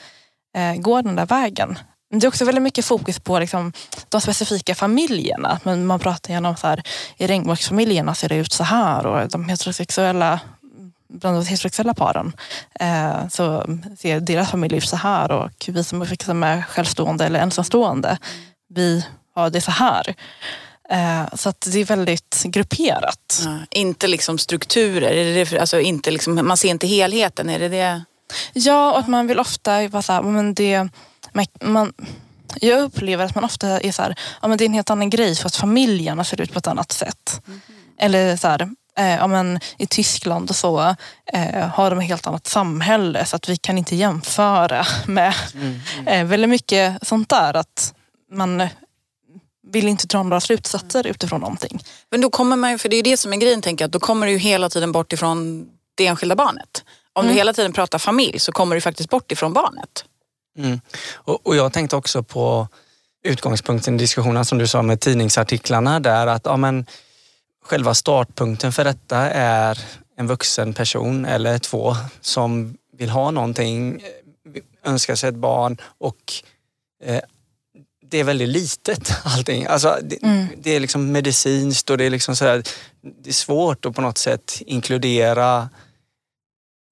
[0.57, 1.78] eh, gå den där vägen.
[2.11, 3.72] Det är också väldigt mycket fokus på liksom,
[4.09, 5.61] de specifika familjerna.
[5.62, 6.83] Men man pratar gärna om så här,
[7.16, 10.40] i regnbågsfamiljerna ser det ut så här och de heterosexuella
[11.12, 12.33] bland de heterosexuella paren
[12.81, 13.66] eh, så
[13.98, 18.18] ser deras familj ut så här och vi som är självstående eller ensamstående,
[18.68, 20.14] vi har det så här.
[20.92, 23.42] Eh, så att det är väldigt grupperat.
[23.44, 27.68] Ja, inte liksom strukturer, är det alltså inte liksom, man ser inte helheten, är det
[27.68, 28.05] det?
[28.52, 30.88] Ja, och att man vill ofta vara så här, men det,
[31.61, 31.92] man,
[32.61, 35.11] jag upplever att man ofta är så här, ja, men det är en helt annan
[35.11, 37.42] grej för att familjerna ser ut på ett annat sätt.
[37.98, 40.94] Eller så här, eh, ja, men i Tyskland och så
[41.33, 45.35] eh, har de ett helt annat samhälle så att vi kan inte jämföra med
[46.07, 47.57] eh, väldigt mycket sånt där.
[47.57, 47.94] Att
[48.33, 48.68] man
[49.72, 51.85] vill inte dra några slutsatser utifrån någonting.
[52.11, 53.88] Men då kommer man ju, för det är ju det som är grejen tänker jag,
[53.88, 56.85] att då kommer du ju hela tiden bort ifrån det enskilda barnet.
[57.12, 57.35] Om Mm.
[57.35, 60.04] du hela tiden pratar familj så kommer du faktiskt bort ifrån barnet.
[60.58, 60.80] Mm.
[61.14, 62.68] Och, och jag tänkte också på
[63.24, 66.87] utgångspunkten i diskussionen som du sa med tidningsartiklarna där att ja, men,
[67.64, 69.78] själva startpunkten för detta är
[70.16, 74.02] en vuxen person eller två som vill ha någonting,
[74.54, 76.32] eh, önskar sig ett barn och
[77.04, 77.20] eh,
[78.12, 79.66] det är väldigt litet allting.
[79.66, 80.46] Alltså, det, Mm.
[80.62, 82.62] det är liksom medicinskt och det är liksom så här,
[83.22, 85.68] det är svårt att på något sätt inkludera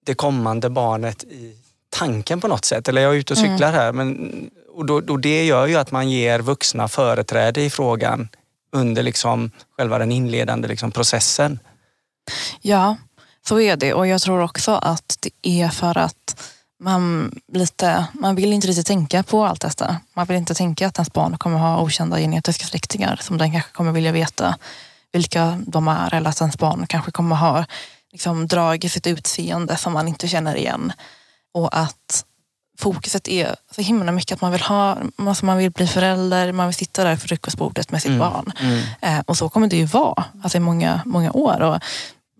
[0.07, 1.57] det kommande barnet i
[1.91, 2.89] tanken på något sätt.
[2.89, 3.51] Eller jag är ute och Mm.
[3.53, 3.93] cyklar här.
[3.93, 8.29] Men, och, då, och det gör ju att man ger vuxna företräde i frågan
[8.73, 11.59] under liksom själva den inledande liksom processen.
[12.61, 12.97] Ja,
[13.47, 13.95] så är det.
[13.95, 15.31] Och jag tror också att det
[15.63, 16.43] är för att
[16.81, 19.97] man, lite, man vill inte riktigt tänka på allt detta.
[20.14, 23.73] Man vill inte tänka att ens barn kommer ha okända genetiska släktingar som den kanske
[23.73, 24.59] kommer vilja veta
[25.12, 26.14] vilka de är.
[26.14, 27.64] Eller att ens barn kanske kommer ha
[28.12, 30.93] liksom, drag i sitt utseende som man inte känner igen.
[31.55, 32.25] Och att
[32.79, 36.66] fokuset är så himla mycket att man vill ha, alltså man vill bli förälder, man
[36.66, 38.19] vill sitta där för frukostbordet med sitt Mm.
[38.19, 38.53] barn.
[38.61, 38.83] Mm.
[39.01, 41.61] Eh, och så kommer det ju vara alltså i många, många år.
[41.61, 41.79] Och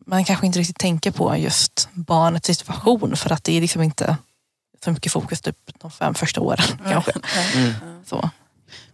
[0.07, 4.17] man kanske inte riktigt tänker på just barnets situation för att det är liksom inte
[4.85, 7.13] så mycket fokus typ de fem första åren kanske.
[7.55, 7.73] Mm.
[8.07, 8.31] Så.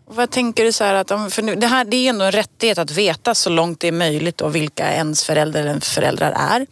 [0.06, 2.24] Och Vad tänker du så här att, om- för nu, det här det är ändå
[2.24, 6.32] en rättighet att veta så långt det är möjligt och vilka ens föräldrar eller föräldrar
[6.32, 6.66] är.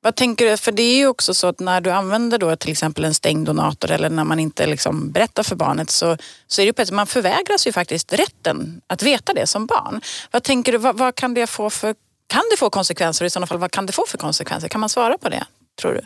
[0.00, 2.70] Vad tänker du, för det är ju också så att när du använder då till
[2.72, 6.64] exempel en stängd donator eller när man inte liksom berättar för barnet så, så är
[6.64, 10.00] det ju på ett sätt, man förvägras ju faktiskt rätten att veta det som barn.
[10.30, 11.94] Vad tänker du, vad, vad kan det få för,
[12.26, 14.68] kan det få konsekvenser och i sådana fall vad kan det få för konsekvenser?
[14.68, 15.44] Kan man svara på det,
[15.80, 16.00] tror du?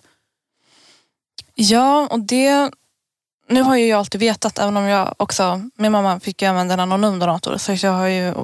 [1.63, 2.71] Ja, och det...
[3.49, 5.69] Nu har ju jag alltid vetat, även om jag också...
[5.75, 8.35] Min mamma fick ju använda en anonym donator, så jag har ju,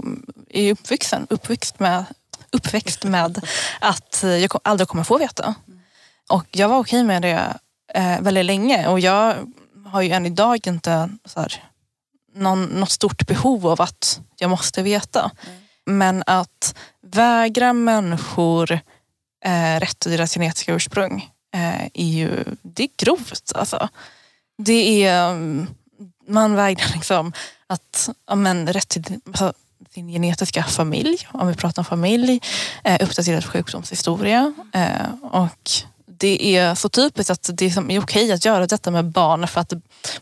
[0.50, 2.04] är uppvuxen, uppväxt med,
[2.50, 3.42] uppväxt med
[3.80, 5.54] att jag aldrig kommer få veta.
[6.30, 7.56] Och jag var okej med det
[7.94, 9.34] eh, väldigt länge och jag
[9.86, 11.64] har ju än idag inte så här,
[12.34, 15.30] någon, något stort behov av att jag måste veta.
[15.86, 18.72] Men att vägra människor
[19.44, 23.52] eh, rätt till deras genetiska ursprung Eh, är ju det är grovt.
[23.54, 23.88] Alltså.
[24.58, 25.66] Det är, mm,
[26.28, 27.32] man vägrar liksom
[27.66, 29.52] att, ja, men, rätt till alltså,
[29.90, 32.40] sin genetiska familj, om vi pratar om familj,
[32.84, 34.54] eh, uppdaterad sjukdomshistoria.
[34.72, 35.70] Eh, och
[36.06, 39.72] det är så typiskt att det är, okej att göra detta med barn för att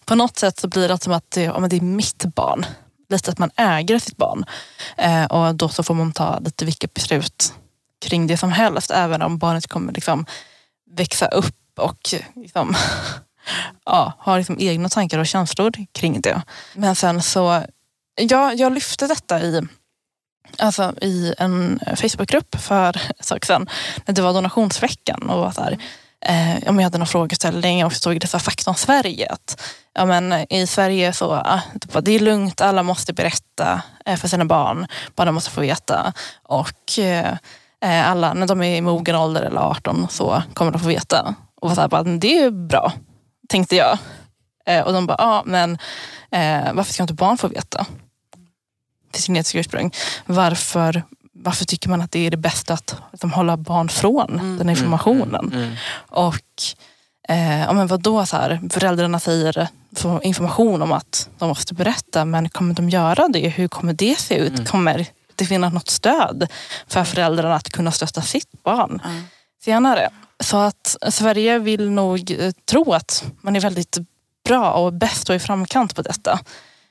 [0.05, 2.67] på något sätt så blir det som att det, ja, men det är mitt barn.
[3.09, 4.45] Lite att man äger sitt barn.
[4.97, 7.55] Eh, och då så får man ta lite vilka beslut
[8.01, 10.27] kring det som helst även om barnet kommer liksom
[10.97, 12.75] växa upp och liksom,
[13.85, 16.43] ja, ha liksom egna tankar och känslor kring det.
[16.75, 17.63] Men sen så,
[18.15, 19.63] ja, jag lyfte detta i,
[20.59, 23.71] alltså, i en Facebookgrupp för ett tag sedan.
[24.07, 25.79] När det var donationsveckan och var så här,
[26.21, 29.29] eh, om jag hade någon frågeställning och så stod det så fakta om Sverige.
[29.31, 29.63] Att,
[29.95, 34.29] ja, men, I Sverige så ah, det det är lugnt, alla måste berätta eh, för
[34.29, 34.87] sina barn.
[35.15, 36.13] Barnen måste få veta.
[36.43, 37.37] Och eh,
[37.89, 41.35] alla, när de är i mogen ålder eller 18 så kommer de få veta.
[41.61, 42.93] Och var så här, bara, det är ju bra,
[43.49, 43.99] tänkte jag.
[44.67, 45.79] Eh, och de bara, ja men
[46.31, 47.87] eh, varför ska inte barn få veta?
[49.13, 49.91] Till sin genetiska ursprung.
[50.27, 54.69] Varför, varför tycker man att det är det bästa att liksom, hålla barn från den
[54.69, 55.53] här informationen?
[55.53, 55.75] Mm.
[56.09, 56.43] Och
[57.29, 59.69] Eh, ja, men vadå, så här, föräldrarna säger
[60.23, 63.49] information om att de måste berätta, men kommer de göra det?
[63.49, 64.53] Hur kommer det se ut?
[64.53, 64.65] Mm.
[64.65, 66.47] Kommer det finnas något stöd
[66.89, 69.23] för föräldrarna att kunna stötta sitt barn Mm.
[69.65, 70.11] senare?
[70.41, 73.99] Så att Sverige vill nog eh, tro att man är väldigt
[74.49, 76.41] bra och bäst och i framkant på detta.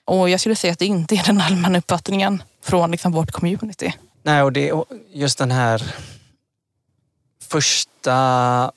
[0.06, 3.94] Och jag skulle säga att det inte är den allmänna uppfattningen från liksom vårt community.
[4.24, 5.94] Nej, och det och just den här
[7.50, 8.72] första...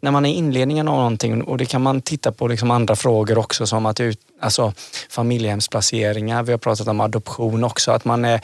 [0.00, 2.96] När man är i inledningen av någonting och det kan man titta på liksom andra
[2.96, 4.72] frågor också som att ut, alltså
[5.10, 8.40] familjehemsplaceringar, vi har pratat om adoption också, att man är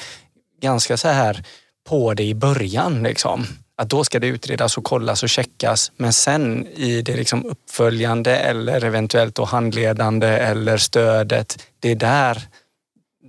[0.63, 1.45] ganska så här
[1.89, 3.03] på det i början.
[3.03, 3.47] Liksom.
[3.77, 8.37] Att då ska det utredas och kollas och checkas men sen i det liksom uppföljande
[8.37, 12.43] eller eventuellt då handledande eller stödet, det är där,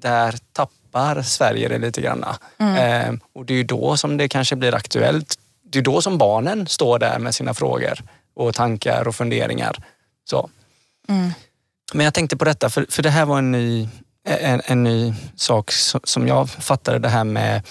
[0.01, 2.25] där tappar Sverige det lite grann.
[2.59, 5.35] Eh, och det är ju då som det kanske blir aktuellt.
[5.63, 7.99] Det är då som barnen står där med sina frågor
[8.35, 9.83] och tankar och funderingar.
[10.29, 10.49] Så.
[11.09, 11.31] Mm.
[11.93, 13.89] Men jag tänkte på detta, för, för det här var en ny,
[14.25, 15.71] en, en ny sak
[16.03, 17.61] som, jag fattade det här med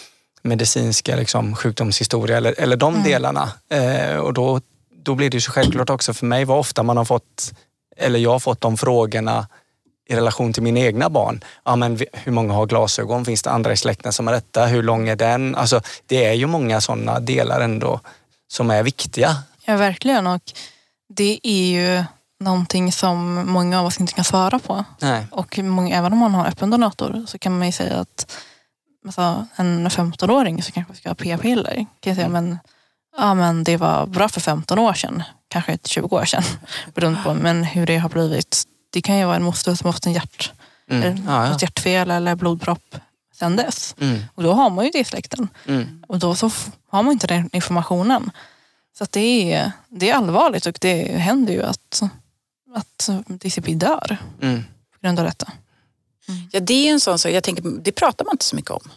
[0.42, 3.04] medicinska liksom, sjukdomshistoria eller, eller de Mm.
[3.06, 3.52] delarna.
[3.70, 4.60] Eh, och då,
[5.04, 7.52] då blir det ju så självklart också för mig vad ofta man har fått,
[7.96, 9.48] eller jag har fått de frågorna
[10.08, 11.44] i relation till mina egna barn.
[11.64, 13.24] Ja, men hur många har glasögon?
[13.24, 14.66] Finns det andra i släkten som har detta?
[14.66, 15.54] Hur lång är den?
[15.54, 18.00] Alltså, det är ju många sådana delar ändå
[18.48, 19.36] som är viktiga.
[19.64, 20.26] Ja, verkligen.
[20.26, 20.42] Och
[21.08, 22.04] det är ju
[22.42, 24.84] någonting som många av oss inte kan svara på.
[25.00, 25.26] Nej.
[25.30, 28.36] Och många, även om man har öppen donator så kan man ju säga att
[29.06, 32.58] alltså, en 15-åring som kanske ska ha p-piller kan ju säga men,
[33.16, 36.42] ja, men det var bra för 15 år sedan, kanske inte 20 år sedan.
[36.94, 38.62] Beroende på men hur det har blivit.
[38.92, 40.52] Det kan ju vara en moster som har fått en hjärt,
[40.90, 41.02] Mm.
[41.02, 41.56] eller Ja, ja.
[41.60, 42.96] hjärtfel eller blodpropp
[43.38, 43.94] sedan dess.
[44.00, 44.20] Mm.
[44.34, 45.48] Och då har man ju det i släkten.
[45.66, 46.02] Mm.
[46.08, 46.50] Och då så
[46.90, 48.30] har man inte den informationen.
[48.98, 52.02] Så det, är, det är allvarligt och det händer ju att,
[52.74, 54.62] att DCP dör Mm.
[54.92, 55.52] på grund av detta.
[56.50, 58.70] Ja, det är ju en sån sak, jag tänker, det pratar man inte så mycket
[58.70, 58.90] om.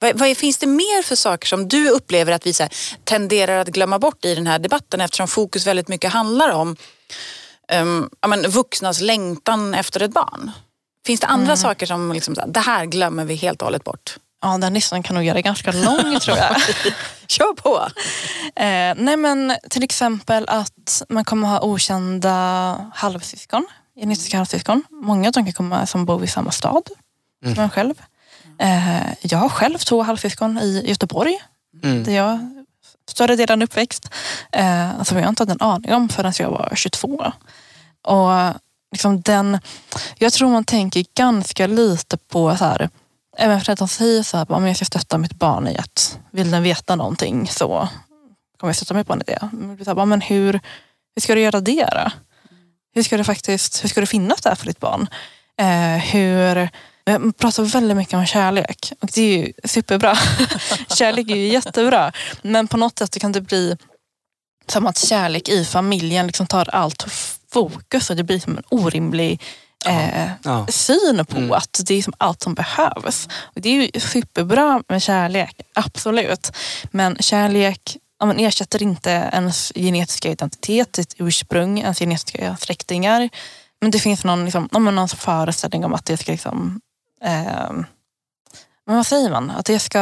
[0.00, 2.72] Vad, vad finns det mer för saker som du upplever att vi så här,
[3.04, 6.76] tenderar att glömma bort i den här debatten eftersom fokus väldigt mycket handlar om
[7.72, 10.50] um, ja, men, vuxnas längtan efter ett barn?
[11.06, 14.18] Finns det andra saker som liksom, det här glömmer vi helt och hållet bort?
[14.42, 16.56] Ja, den listan kan nog göra ganska lång tror jag.
[17.26, 17.78] Kör på!
[18.60, 22.30] Eh, nej men till exempel att man kommer ha okända
[22.94, 23.66] halvsyskon,
[24.00, 24.84] genetiska halvsyskon.
[24.90, 26.82] Många av dem kan komma som bor i samma stad
[27.54, 27.94] som en själv.
[28.58, 31.38] Eh, jag har själv två halvsyskon i Göteborg
[31.82, 32.04] Mm.
[32.04, 32.64] där jag
[33.08, 34.08] större delen uppväxt.
[34.52, 37.32] Eh, som jag inte hade en aning om förrän jag var 22.
[38.06, 38.54] Och
[38.92, 39.58] liksom den,
[40.18, 42.90] jag tror man tänker ganska lite på så här,
[43.38, 46.18] även för att de säger så här, om jag ska stötta mitt barn i att
[46.30, 47.88] vill den veta någonting så
[48.58, 49.48] kommer jag stötta mig på det.
[49.52, 50.52] Men så här, men hur,
[51.14, 52.10] hur ska du göra det då?
[52.94, 55.08] Hur ska det faktiskt, hur ska det finnas där för ditt barn?
[55.60, 56.68] Eh, hur,
[57.06, 60.14] man pratar väldigt mycket om kärlek och det är ju superbra.
[60.98, 62.12] kärlek är ju jättebra.
[62.42, 63.76] Men på något sätt kan det bli
[64.66, 67.06] som att kärlek i familjen liksom tar allt
[67.48, 69.42] fokus och det blir som en orimlig
[69.86, 70.66] eh, Ja.
[70.66, 71.52] syn på Mm.
[71.52, 73.28] att det är som allt som behövs.
[73.42, 76.52] Och det är ju superbra med kärlek, absolut.
[76.90, 83.28] Men kärlek ja, men ersätter inte ens genetiska identitet, sitt ursprung, ens genetiska släktingar.
[83.80, 86.80] Men det finns någon, liksom, ja, någon föreställning om att det ska liksom,
[87.24, 87.70] eh,
[88.86, 89.50] men vad säger man?
[89.50, 90.00] Att det ska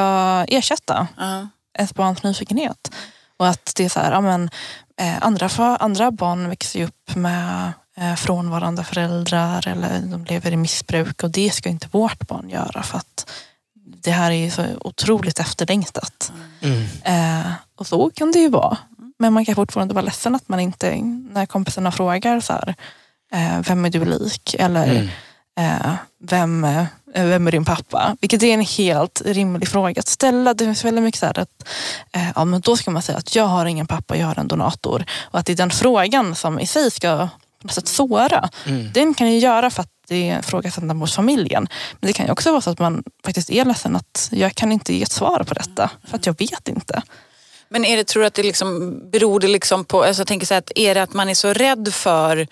[0.48, 1.48] ersätta Ja.
[1.78, 2.90] ens barns nyfikenhet.
[3.36, 4.50] Och att det är så här, ja, men,
[5.00, 7.72] eh, andra, andra barn växer upp med
[8.16, 12.98] frånvarande föräldrar eller de lever i missbruk och det ska inte vårt barn göra för
[12.98, 13.30] att
[14.02, 16.32] det här är så otroligt efterlängtat.
[16.60, 16.84] Mm.
[17.04, 18.76] Eh, och så kan det ju vara.
[19.18, 20.96] Men man kan fortfarande vara ledsen att man inte,
[21.30, 22.74] när kompisarna frågar så här,
[23.32, 24.54] eh, vem är du lik?
[24.58, 25.08] Eller Mm.
[25.82, 28.16] eh, vem, eh, vem är din pappa?
[28.20, 30.54] Vilket är en helt rimlig fråga att ställa.
[30.54, 31.68] Det finns väldigt mycket så här att
[32.12, 34.48] eh, ja, men då ska man säga att jag har ingen pappa, jag har en
[34.48, 35.04] donator.
[35.22, 37.28] Och att det är den frågan som i sig ska
[37.66, 38.48] något sätt såra.
[38.66, 38.92] Mm.
[38.92, 41.68] Den kan ju göra för att det är en fråga mot familjen.
[42.00, 44.72] Men det kan ju också vara så att man faktiskt är ledsen att jag kan
[44.72, 45.90] inte ge ett svar på detta.
[46.08, 47.02] För att jag vet inte.
[47.68, 50.46] Men är det, tror du att det liksom, beror det liksom på, alltså jag tänker
[50.46, 52.48] så här, att är det att man är så rädd för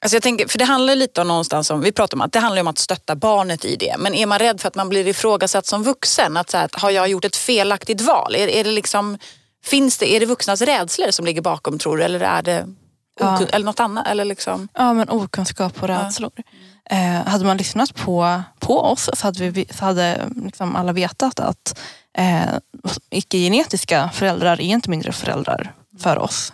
[0.00, 2.38] Alltså jag tänker, för det handlar lite om någonstans om, vi pratar om att det
[2.38, 3.94] handlar om att stötta barnet i det.
[3.98, 6.36] Men är man rädd för att man blir ifrågasatt som vuxen?
[6.36, 8.34] Att så här, att har jag gjort ett felaktigt val?
[8.34, 9.18] Är, är det liksom,
[9.64, 12.02] finns det, är det vuxnas rädslor som ligger bakom tror du?
[12.04, 12.66] Eller är det.
[13.20, 14.06] Okun- eller något annat?
[14.06, 16.30] Eller liksom, Ja, men okunskap och rädslor.
[16.90, 21.40] Eh, hade man lyssnat på, på oss så hade, vi, så hade liksom alla vetat
[21.40, 21.78] att
[22.18, 22.56] eh,
[23.10, 25.72] icke-genetiska föräldrar är inte mindre föräldrar.
[25.98, 26.52] för oss.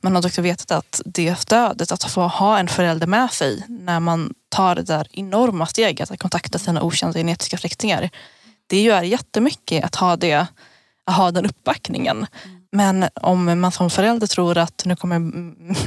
[0.00, 4.00] Man har också vetat att det stödet, att få ha en förälder med sig när
[4.00, 8.10] man tar det där enorma steget att kontakta sina okända genetiska släktingar.
[8.66, 10.46] Det gör jättemycket att ha, det,
[11.04, 12.26] att ha den uppbackningen.
[12.72, 15.18] Men om man som förälder tror att nu kommer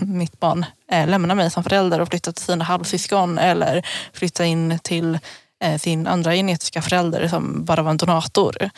[0.06, 4.80] mitt barn eh, lämna mig som förälder och flytta till sina halvsyskon eller flytta in
[4.84, 5.20] till
[5.64, 8.70] eh, sin andra genetiska förälder som bara var en donator.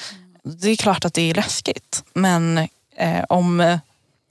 [0.43, 2.03] Det är klart att det är läskigt.
[2.13, 2.57] Men
[2.97, 3.79] eh, om,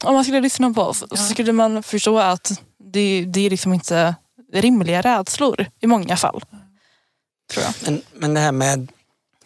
[0.04, 3.72] om man skulle lyssna på oss så skulle man förstå att det, det är liksom
[3.72, 4.14] inte
[4.52, 6.44] rimliga rädslor i många fall.
[7.50, 7.74] Tror jag.
[7.84, 8.92] Men, men det här med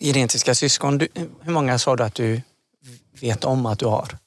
[0.01, 1.09] genetiska syskon, du,
[1.41, 2.43] hur många sa du att du
[3.23, 4.19] vet om att du har?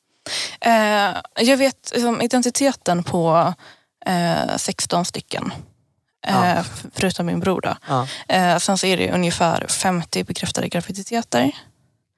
[0.61, 3.53] Eh, jag vet liksom, identiteten på
[4.05, 5.53] eh, 16 stycken.
[6.27, 6.63] Eh, Ja.
[6.93, 7.75] Förutom min bror då.
[7.87, 8.07] Ja.
[8.27, 11.51] Eh, sen så är det ungefär 50 bekräftade graviditeter.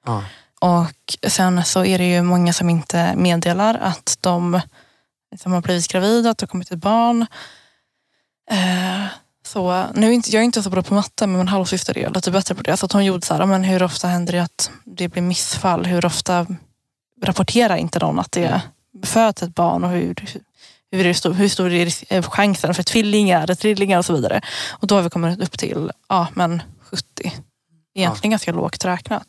[0.06, 0.24] Ja.
[0.60, 4.60] Och sen så är det ju många som inte meddelar att de
[5.30, 7.26] liksom har blivit gravida, att det har kommit ett barn.
[8.50, 9.04] Eh,
[9.46, 12.10] så, nu är inte, jag är inte så bra på matte men min halvsyster är
[12.10, 12.76] lite bättre på det.
[12.76, 15.86] Så att hon gjorde så här, men hur ofta händer det att det blir missfall?
[15.86, 16.46] Hur ofta
[17.24, 18.60] rapporterar inte någon att det
[19.04, 20.14] föds ett barn och hur,
[20.90, 24.40] hur, är stor, hur stor är är chansen för tvillingar, trillingar och så vidare.
[24.70, 27.32] Och då har vi kommit upp till ja, men 70.
[27.94, 29.26] Egentligen ganska lågt räknat.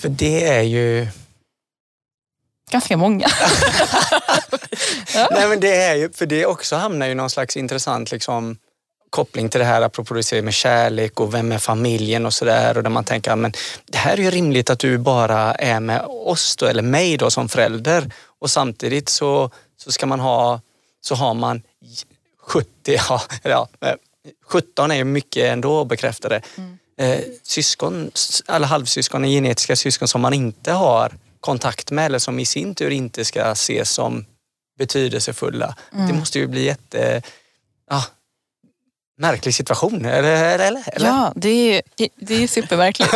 [0.00, 1.08] För det är ju...
[2.70, 3.26] Ganska många.
[5.30, 8.58] Nej men det är ju, för det också hamnar ju någon slags intressant liksom
[9.12, 12.82] koppling till det här apropå det med kärlek och vem är familjen och sådär och
[12.82, 13.52] där man tänker men
[13.86, 17.30] det här är ju rimligt att du bara är med oss då, eller mig då
[17.30, 18.10] som förälder
[18.40, 20.60] och samtidigt så, så ska man ha,
[21.00, 21.62] så har man
[22.40, 22.68] 70,
[23.08, 23.94] ja, ja, eh,
[24.46, 26.42] 17 är ju mycket ändå bekräftade.
[26.98, 28.10] Eh, syskon,
[28.46, 32.74] alla halvsyskon är genetiska syskon som man inte har kontakt med eller som i sin
[32.74, 34.26] tur inte ska ses som
[34.78, 35.76] betydelsefulla.
[36.08, 37.22] Det måste ju bli jätte...
[37.90, 38.04] Ja,
[39.22, 40.58] märklig situation, eller?
[40.58, 41.08] eller, eller?
[41.08, 41.82] Ja, det är,
[42.16, 43.12] det är superverkligt.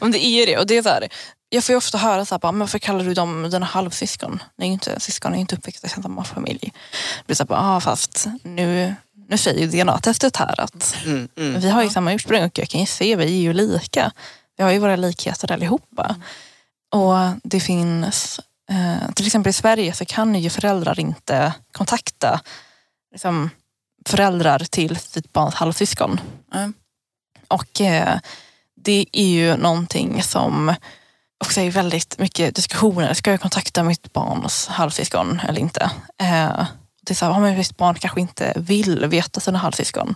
[0.00, 0.58] Men det är ju det.
[0.58, 1.08] Och det är så här,
[1.48, 4.42] jag får ju ofta höra så här, bara, men varför kallar du dem dina halvsyskon?
[4.56, 6.72] Ni är ju inte, syskon är ju inte uppväxta i samma familj.
[7.18, 8.94] Det blir så här, ah, fast nu,
[9.28, 11.60] nu säger ju DNA-testet här att Mm, mm.
[11.60, 14.12] vi har ju samma ursprung och jag kan ju se, vi är ju lika.
[14.56, 16.16] Vi har ju våra likheter allihopa.
[16.92, 18.40] Och det finns,
[18.70, 22.40] eh, till exempel i Sverige så kan ju föräldrar inte kontakta
[23.12, 23.50] liksom,
[24.06, 26.20] föräldrar till sitt barns halvsyskon.
[26.54, 26.74] Mm.
[27.48, 28.18] Och eh,
[28.76, 30.74] det är ju någonting som
[31.44, 33.14] också är väldigt mycket diskussioner.
[33.14, 35.90] Ska jag kontakta mitt barns halvsyskon eller inte?
[36.18, 36.66] Eh,
[37.02, 40.14] det är så här, men visst barn kanske inte vill veta sina halvsyskon.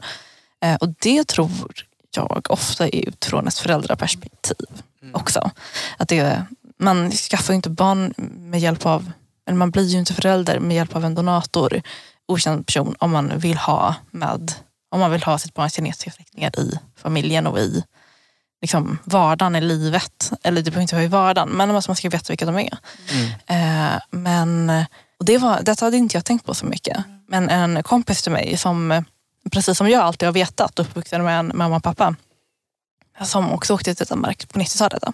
[0.64, 1.50] Eh, och det tror
[2.16, 4.66] jag ofta är utifrån ett föräldraperspektiv
[5.12, 5.50] också.
[5.96, 6.46] Att det,
[6.78, 9.12] man skaffar inte barn med hjälp av,
[9.46, 11.82] eller man blir ju inte förälder med hjälp av en donator,
[12.28, 14.52] okänd person, om man vill ha med,
[14.90, 17.84] om man vill ha sitt barns genetiska släktingar i familjen och i
[18.60, 20.32] liksom, vardagen i livet.
[20.42, 22.78] Eller det behöver inte vara i vardagen, men man ska veta vilka de är.
[23.46, 24.70] Eh, men
[25.18, 27.04] och det var, detta hade inte jag tänkt på så mycket.
[27.28, 29.04] Men en kompis till mig som,
[29.52, 32.14] precis som jag alltid har vetat, uppvuxen med en mamma och pappa,
[33.22, 35.02] som också åkte till Danmark på 90-talet.
[35.02, 35.08] då.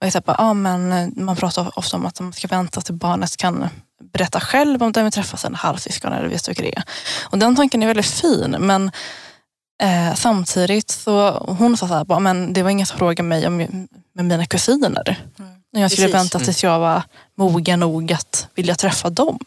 [0.00, 2.94] Och jag sa bara, ja, men man pratar ofta om att man ska vänta till
[2.94, 3.68] barnet kan
[4.12, 6.82] berätta själv om den vill träffa sina halvsyskon eller vet vilka det är.
[7.22, 8.90] Och den tanken är väldigt fin men
[9.82, 13.46] eh, samtidigt så hon sa så här, bara, men det var ingen som frågade mig
[13.46, 13.56] om
[14.14, 15.16] med mina kusiner.
[15.72, 16.20] När jag skulle Precis.
[16.20, 17.02] vänta tills jag var
[17.36, 19.38] mogen nog att vilja träffa dem.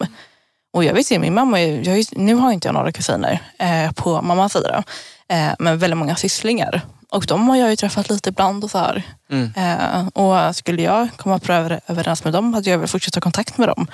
[0.74, 4.22] Och jag vet ju, min mamma, jag, nu har inte jag några kusiner eh, på
[4.22, 4.84] mammas sida.
[5.30, 6.82] Eh, men väldigt många sysslingar.
[7.10, 9.04] Och de har jag ju träffat lite ibland och så här.
[9.32, 9.54] Mm.
[9.56, 13.22] Eh, och skulle jag komma på över, överens med dem hade jag väl fortsatt ha
[13.22, 13.88] kontakt med dem.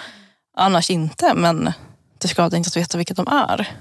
[0.60, 1.72] Annars inte, men
[2.18, 3.76] det skadar inte att veta vilka de är.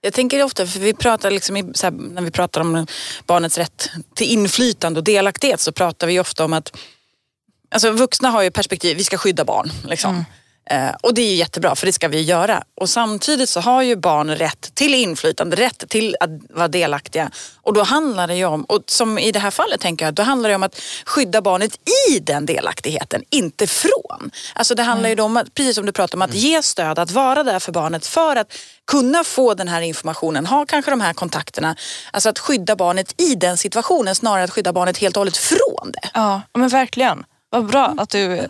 [0.00, 2.86] Jag tänker ofta, för vi pratar liksom här, när vi pratar om
[3.26, 6.76] barnets rätt till inflytande och delaktighet så pratar vi ofta om att
[7.70, 9.70] alltså, vuxna har ju perspektiv, vi ska skydda barn.
[9.84, 10.24] Liksom.
[10.70, 12.62] Eh, och det är ju jättebra för det ska vi göra.
[12.80, 17.30] Och samtidigt så har ju barn rätt till inflytande, rätt till att vara delaktiga.
[17.62, 20.22] Och då handlar det ju om, och som i det här fallet tänker jag, då
[20.22, 21.78] handlar det om att skydda barnet
[22.10, 24.30] i den delaktigheten, inte från.
[24.54, 27.10] Alltså det handlar ju om, att, precis som du pratar om, att ge stöd, att
[27.10, 28.52] vara där för barnet för att
[28.86, 31.76] kunna få den här informationen, ha kanske de här kontakterna.
[32.10, 35.36] Alltså att skydda barnet i den situationen snarare än att skydda barnet helt och hållet
[35.36, 36.10] från det.
[36.14, 37.24] Ja, men verkligen.
[37.50, 38.48] Vad bra att du...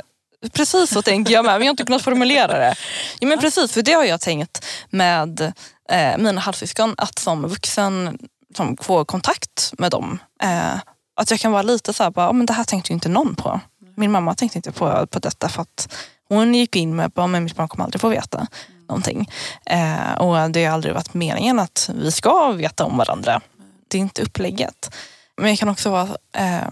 [0.53, 2.75] Precis så tänker jag med, men jag har inte kunnat formulera det.
[3.21, 5.53] Ja, men precis, för det har jag tänkt med
[5.91, 8.19] eh, mina halvsyskon, att som vuxen
[8.57, 10.19] som få kontakt med dem.
[10.43, 10.75] Eh,
[11.17, 13.35] att jag kan vara lite så här, bara, men det här tänkte ju inte någon
[13.35, 13.61] på.
[13.97, 15.95] Min mamma tänkte inte på, på detta för att
[16.29, 18.47] hon gick in med att mitt barn kommer aldrig få veta
[18.89, 19.31] någonting.
[19.67, 23.41] Eh, och det har aldrig varit meningen att vi ska veta om varandra.
[23.89, 24.95] Det är inte upplägget.
[25.37, 26.69] Men jag kan också vara eh,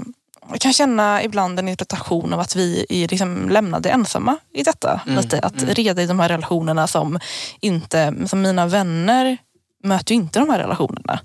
[0.51, 5.01] jag kan känna ibland en irritation av att vi är liksom lämnade ensamma i detta.
[5.07, 5.39] Mm, lite.
[5.39, 5.75] Att mm.
[5.75, 7.19] reda i de här relationerna som
[7.61, 9.39] inte, som mina vänner
[9.85, 11.21] möter ju inte de här relationerna.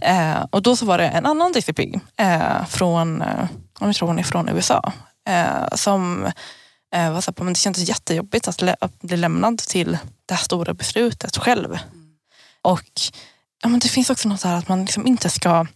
[0.00, 3.46] Eh, och då så var det en annan DCP eh, från, eh,
[3.80, 4.92] jag tror hon är från USA,
[5.28, 6.26] eh, som
[6.94, 10.44] eh, var så här, men det kändes jättejobbigt att, att bli lämnad till det här
[10.44, 11.70] stora beslutet själv.
[11.70, 11.78] Mm.
[12.62, 12.90] Och
[13.62, 15.66] ja, men det finns också något här att man liksom inte ska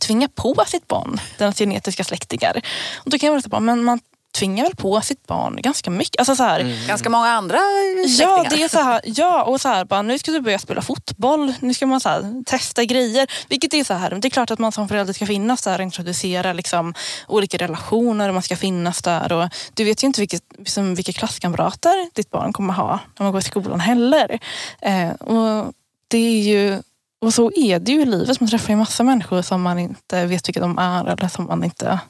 [0.00, 2.60] tvinga på sitt barn deras genetiska släktingar.
[2.96, 4.00] Och då kan jag vara men man
[4.34, 6.18] tvingar väl på sitt barn ganska mycket.
[6.18, 6.86] Alltså så här, mm.
[6.86, 7.58] Ganska många andra
[8.06, 8.44] släktingar.
[8.44, 10.82] Ja, det är så här, ja och så här, bara, nu ska du börja spela
[10.82, 11.54] fotboll.
[11.60, 13.26] Nu ska man så här, testa grejer.
[13.48, 15.82] Vilket är så här, det är klart att man som förälder ska finnas där och
[15.82, 16.94] introducera liksom,
[17.28, 19.32] olika relationer man ska finnas där.
[19.32, 23.32] Och du vet ju inte vilket, liksom, vilka klasskamrater ditt barn kommer ha när man
[23.32, 24.38] går i skolan heller.
[24.80, 25.72] Eh, och
[26.08, 26.82] det är ju
[27.24, 28.40] och så är det ju i livet.
[28.40, 31.64] Man träffar ju massa människor som man inte vet vilka de är eller som man
[31.64, 32.00] inte...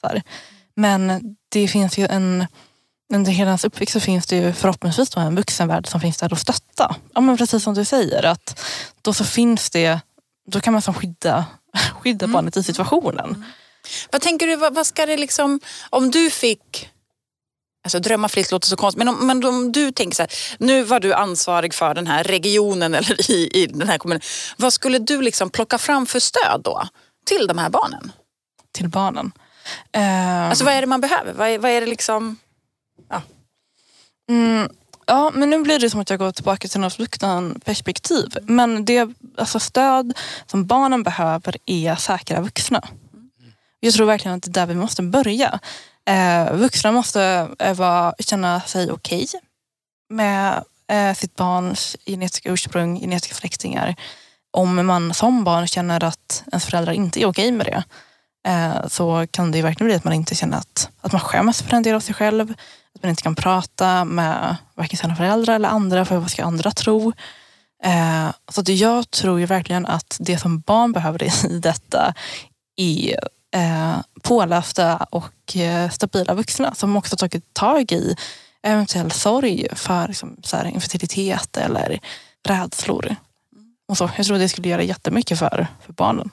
[0.00, 0.22] Så här.
[0.76, 2.46] Men det finns ju en...
[3.12, 6.38] Under hela hans uppväxt så finns det ju förhoppningsvis en vuxenvärld som finns där att
[6.38, 6.96] stötta.
[7.14, 8.60] Ja men precis som du säger att
[9.02, 10.00] då så finns det,
[10.50, 11.44] då kan man som skydda,
[12.00, 12.32] skydda mm.
[12.32, 13.24] barnet i situationen.
[13.24, 13.44] Mm.
[14.12, 15.60] Vad tänker du, vad, vad ska det liksom,
[15.90, 16.90] om du fick
[17.88, 20.82] Alltså drömma fritt låter så konstigt, men om, men om du tänker så här, nu
[20.82, 24.20] var du ansvarig för den här regionen eller i, i den här kommunen.
[24.56, 26.88] Vad skulle du liksom plocka fram för stöd då
[27.26, 28.12] till de här barnen?
[28.72, 29.32] Till barnen?
[29.96, 30.48] Uh...
[30.48, 31.32] Alltså vad är det man behöver?
[31.32, 32.36] Vad är, vad är det liksom?
[33.10, 33.22] Ja.
[34.30, 34.68] Mm,
[35.06, 38.28] ja, men nu blir det som att jag går tillbaka till något perspektiv.
[38.42, 39.08] Men det
[39.38, 42.82] alltså stöd som barnen behöver är säkra vuxna.
[43.80, 45.60] Jag tror verkligen att det är där vi måste börja.
[46.08, 49.40] Eh, vuxna måste eh, vara, känna sig okej okay
[50.10, 53.94] med eh, sitt barns genetiska ursprung, genetiska släktingar.
[54.50, 57.84] Om man som barn känner att ens föräldrar inte är okej okay med det
[58.50, 61.76] eh, så kan det verkligen bli att man inte känner att, att man skäms för
[61.76, 62.54] en del av sig själv.
[62.94, 66.70] Att man inte kan prata med varken sina föräldrar eller andra för vad ska andra
[66.70, 67.12] tro?
[67.84, 71.30] Eh, så att jag tror ju verkligen att det som barn behöver i
[71.60, 72.14] detta
[72.76, 73.18] är
[73.54, 78.16] eh, pålästa och eh, stabila vuxna som också tagit tag i
[78.62, 82.00] eventuell sorg för liksom, så här, infertilitet eller
[82.48, 83.16] rädslor.
[83.88, 84.10] Och så.
[84.16, 86.30] Jag tror det skulle göra jättemycket för, för barnen.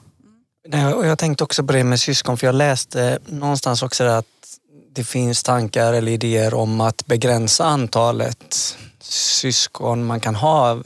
[0.95, 4.25] Och jag tänkte också på det med syskon för jag läste någonstans också att
[4.95, 10.81] det finns tankar eller idéer om att begränsa antalet syskon man kan ha.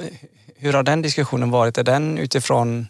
[0.56, 1.78] Hur har den diskussionen varit?
[1.78, 2.88] Är den utifrån,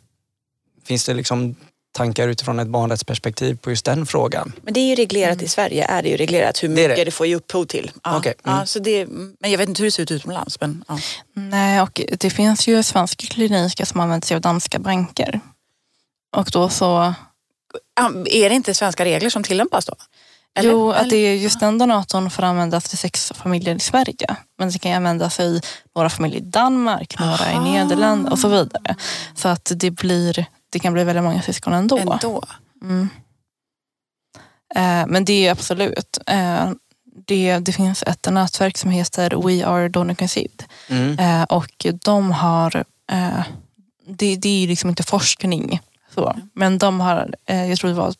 [0.86, 1.56] finns det liksom
[2.00, 4.54] tankar utifrån ett barnrättsperspektiv på just den frågan.
[4.62, 5.46] Men det är ju reglerat mm.
[5.46, 7.12] i Sverige, är det ju reglerat hur mycket det, det.
[7.12, 7.92] får ge upphov till.
[8.04, 8.18] Ja.
[8.18, 8.34] Okay.
[8.46, 8.58] Mm.
[8.58, 9.08] Ja, så det,
[9.40, 10.62] men jag vet inte hur det ser ut utomlands.
[10.62, 11.00] Men, ja.
[11.34, 15.40] Nej, och det finns ju svenska kliniker som använder sig av danska banker.
[16.38, 17.14] Och då så...
[18.26, 19.94] Är det inte svenska regler som tillämpas då?
[20.56, 20.70] Eller?
[20.70, 24.36] Jo, att det är just den donatorn får användas till sex familjer i Sverige.
[24.58, 25.62] Men det kan användas i
[25.96, 27.68] några familjer i Danmark, några Aha.
[27.68, 28.96] i Nederländerna och så vidare.
[29.36, 31.98] Så att det blir det kan bli väldigt många syskon ändå.
[31.98, 32.44] ändå.
[32.82, 33.10] Mm.
[34.76, 36.18] Eh, men det är absolut.
[36.28, 36.72] Eh,
[37.26, 40.64] det, det finns ett nätverk som heter We Are Donor Conceived.
[40.88, 41.20] Mm.
[41.20, 42.84] Eh, och de har,
[44.06, 45.82] det, det är liksom inte forskning,
[46.16, 46.30] så.
[46.30, 46.50] Mm.
[46.54, 48.14] men de har, jag tror det var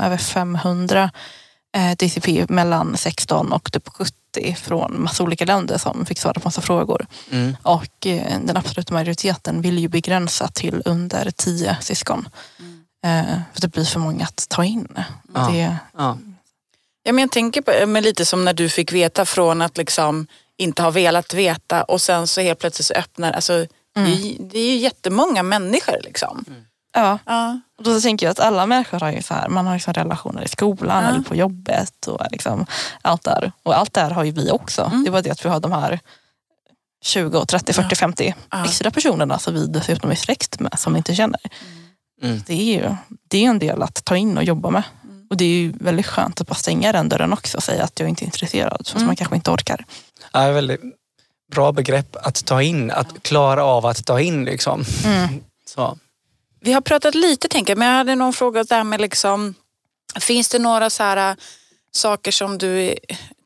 [0.00, 1.10] över 500
[1.76, 4.12] eh, DCP mellan 16 och typ 70
[4.56, 7.06] från massa olika länder som fick svara på massa frågor.
[7.30, 7.56] Mm.
[7.62, 12.28] Och eh, den absoluta majoriteten vill ju begränsa till under 10 syskon.
[12.58, 12.76] Mm.
[13.04, 14.88] Eh, för det blir för många att ta in.
[15.34, 15.48] Ja.
[15.50, 16.18] Det, ja.
[17.02, 20.26] Ja, men jag tänker på, men lite som när du fick veta från att liksom
[20.56, 23.66] inte ha velat veta och sen så helt plötsligt så öppnar, alltså, mm.
[23.96, 26.44] det, det, är ju jättemånga människor liksom.
[26.48, 26.65] Mm.
[26.96, 27.18] Ja.
[27.26, 27.60] ja.
[27.78, 30.42] Och då tänker jag att alla människor har ju så här, man har liksom relationer
[30.42, 31.10] i skolan ja.
[31.10, 32.66] eller på jobbet och liksom
[33.02, 33.52] allt där.
[33.62, 34.82] Och allt det här har ju vi också.
[34.82, 35.04] Mm.
[35.04, 36.00] Det var det att vi har de här
[37.04, 38.64] 20, 30, 40, 50 ja.
[38.64, 41.40] extra personerna som vi dessutom är släkt med som vi inte känner.
[42.22, 42.42] Mm.
[42.46, 42.96] Det är ju
[43.28, 44.82] det är en del att ta in och jobba med.
[45.04, 45.26] Mm.
[45.30, 48.00] Och det är ju väldigt skönt att bara stänga den dörren också och säga att
[48.00, 48.86] jag inte är intresserad.
[48.86, 49.06] Så mm.
[49.06, 49.84] man kanske inte orkar.
[50.32, 50.80] Ja, väldigt
[51.52, 54.44] bra begrepp att ta in, att klara av att ta in.
[54.44, 54.84] Liksom.
[55.04, 55.28] Mm.
[55.66, 55.98] Så.
[56.66, 59.54] Vi har pratat lite tänker jag, men jag hade någon fråga där med liksom,
[60.20, 61.36] finns det några så här, äh,
[61.92, 62.98] saker som du är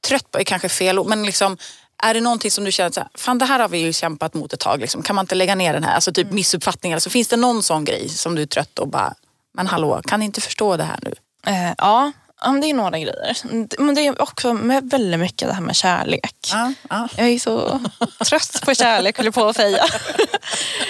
[0.08, 1.56] trött på, är kanske fel men liksom
[2.02, 4.34] är det någonting som du känner så här, fan det här har vi ju kämpat
[4.34, 5.02] mot ett tag, liksom.
[5.02, 5.94] kan man inte lägga ner den här?
[5.94, 6.34] Alltså typ mm.
[6.34, 9.14] missuppfattningar, så finns det någon sån grej som du är trött och bara,
[9.54, 11.14] men hallå, kan ni inte förstå det här nu?
[11.46, 13.36] Eh, ja, Ja, det är några grejer.
[13.78, 16.48] Men det är också med väldigt mycket det här med kärlek.
[16.52, 17.08] Ja, ja.
[17.16, 17.80] Jag är så
[18.26, 19.84] trött på kärlek, höll jag på att säga.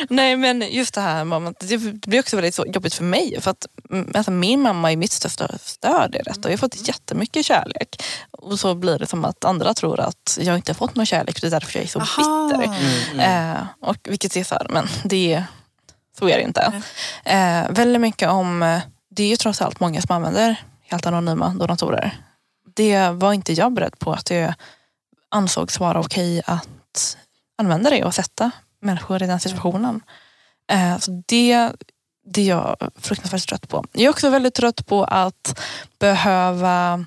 [0.09, 3.41] Nej men just det här med det blir också väldigt så jobbigt för mig.
[3.41, 6.41] För att mm, alltså, min mamma är mitt största stöd i detta.
[6.43, 8.03] Jag har fått jättemycket kärlek.
[8.31, 11.41] Och så blir det som att andra tror att jag inte har fått någon kärlek.
[11.41, 12.65] Det är därför jag är så bitter.
[12.65, 15.45] Mm, Eh, och, vilket är så här, men det,
[16.19, 16.83] så är det inte.
[17.25, 18.81] Eh, väldigt mycket om,
[19.11, 20.57] det är ju trots allt många som använder
[20.91, 22.17] helt anonyma donatorer.
[22.75, 24.55] Det var inte jag beredd på att det
[25.29, 27.17] ansågs vara okej att
[27.59, 30.01] använda det och sätta människor i den situationen.
[30.73, 31.73] Eh, så det,
[32.25, 33.85] det är jag fruktansvärt trött på.
[33.93, 35.61] Jag är också väldigt trött på att
[35.99, 37.05] behöva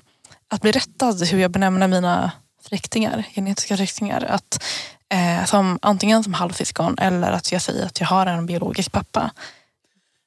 [0.48, 2.32] att bli rättad hur jag benämner mina
[2.68, 4.24] släktingar, genetiska släktingar.
[4.24, 4.64] Att,
[5.08, 9.30] eh, som, antingen som halvsyskon eller att jag säger att jag har en biologisk pappa.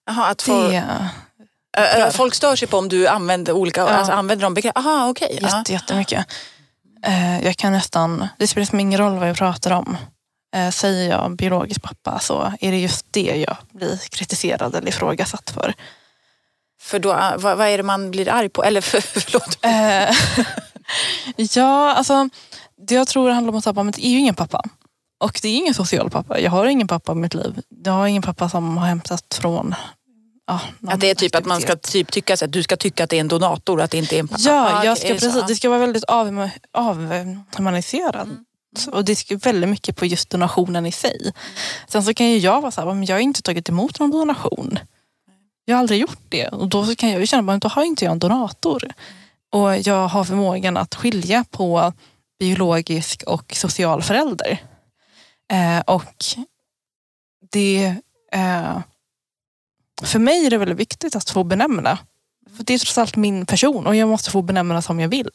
[0.05, 1.09] Jaha, att få, Det
[1.77, 3.87] Ö, folk stör sig på om du använder olika, Ja.
[3.87, 4.77] alltså använder de begrepp.
[4.77, 5.39] Aha, okej.
[5.41, 5.57] ja.
[5.57, 6.25] jätte, jättemycket.
[7.05, 9.97] Eh, jag kan nästan, det spelar som ingen roll vad jag pratar om.
[10.55, 15.49] Eh, säger jag biologisk pappa så är det just det jag blir kritiserad eller ifrågasatt
[15.49, 15.73] för.
[16.81, 18.63] För då, äh, vad, vad är det man blir arg på?
[18.63, 19.57] Eller för, förlåt.
[19.65, 20.15] Eh,
[21.57, 22.29] ja, alltså
[22.87, 24.61] det jag tror handlar om att pappa, men det är ju ingen pappa.
[25.19, 26.39] Och det är ingen social pappa.
[26.39, 27.61] Jag har ingen pappa i mitt liv.
[27.85, 29.75] Jag har ingen pappa som har hämtat från
[30.47, 33.09] ja, Att det är typ att man ska typ tycka att du ska tycka att
[33.09, 34.41] det är en donator, att det inte är en pappa.
[34.45, 35.25] Ja, jag ska, är så?
[35.25, 38.27] precis, det ska vara väldigt av, avhumaniserat.
[38.91, 41.33] Och det ska väldigt mycket på just donationen i sig.
[41.87, 44.11] Sen så kan ju jag vara så här, men jag har inte tagit emot någon
[44.11, 44.79] donation.
[45.65, 46.47] Jag har aldrig gjort det.
[46.47, 48.91] Och då så kan jag ju känna, men då har inte jag en donator.
[49.51, 51.93] Och jag har förmågan att skilja på
[52.39, 54.57] biologisk och social förälder.
[55.51, 56.25] Eh, och
[57.51, 57.95] det...
[58.31, 58.77] Eh,
[60.03, 61.99] för mig är det väldigt viktigt att få benämna.
[62.57, 65.29] För det är trots allt min person och jag måste få benämna som jag vill.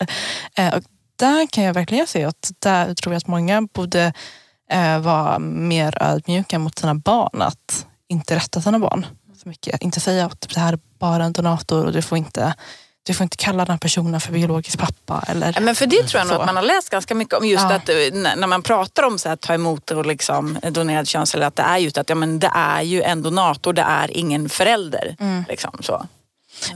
[0.56, 0.82] Eh, och
[1.16, 4.12] där kan jag verkligen se att där tror jag att många borde
[4.70, 7.42] eh, vara mer ödmjuka mot sina barn.
[7.42, 9.06] Att inte rätta sina barn
[9.42, 9.82] så mycket.
[9.82, 12.54] Inte säga att det här är bara en donator och du får inte,
[13.07, 15.24] du får inte kalla den här personen för biologisk pappa.
[15.28, 17.46] Eller, Men för det tror jag nog att man har läst ganska mycket om.
[17.46, 17.74] Just Ja.
[17.74, 17.94] att eh,
[18.36, 21.78] när man pratar om så här, ta emot och liksom donerad könsceller, att det är
[21.78, 25.16] just att ja, men det är ju en donator, det är ingen förälder.
[25.20, 25.44] Mm.
[25.48, 26.07] Liksom, så.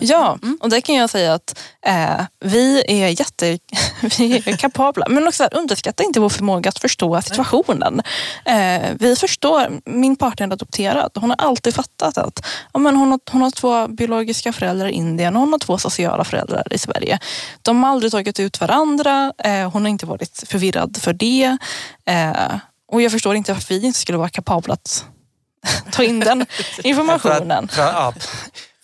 [0.00, 3.58] Ja, och där kan jag säga att eh, vi är jätte
[4.18, 5.06] vi är kapabla.
[5.08, 8.02] Men också så här, underskatta inte vår förmåga att förstå situationen.
[8.44, 11.10] Eh, vi förstår, min partner är adopterad.
[11.14, 14.92] Hon har alltid fattat att ja, men hon, har, hon har två biologiska föräldrar i
[14.92, 17.18] Indien och hon har två sociala föräldrar i Sverige.
[17.62, 19.32] De har aldrig tagit ut varandra.
[19.38, 21.56] Eh, hon har inte varit förvirrad för det.
[22.04, 22.56] Eh,
[22.92, 25.04] och jag förstår inte varför vi inte skulle vara kapabla att
[25.90, 26.46] ta in den
[26.84, 27.68] informationen.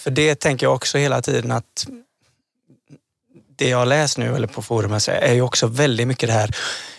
[0.03, 1.87] För, det tänker jag också hela tiden att
[3.57, 6.57] det jag läst nu eller på forumet är ju också väldigt mycket det här.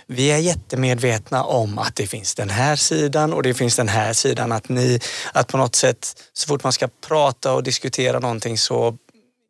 [0.08, 4.14] Vi är jättemedvetna om att det finns den här sidan och det finns den här
[4.14, 4.52] sidan.
[4.52, 5.00] Att ni,
[5.34, 8.98] att på något sätt så fort man ska prata och diskutera någonting så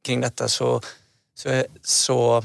[0.06, 0.82] kring detta så,
[1.36, 2.43] så, så,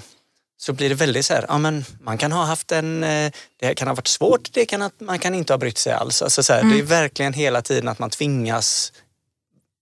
[0.60, 3.74] så blir det väldigt så här, ja men man kan ha haft en, eh, det
[3.74, 6.22] kan ha varit svårt, det kan man kan inte ha brytt sig alls.
[6.22, 8.92] Alltså så här, Det är verkligen hela tiden att man tvingas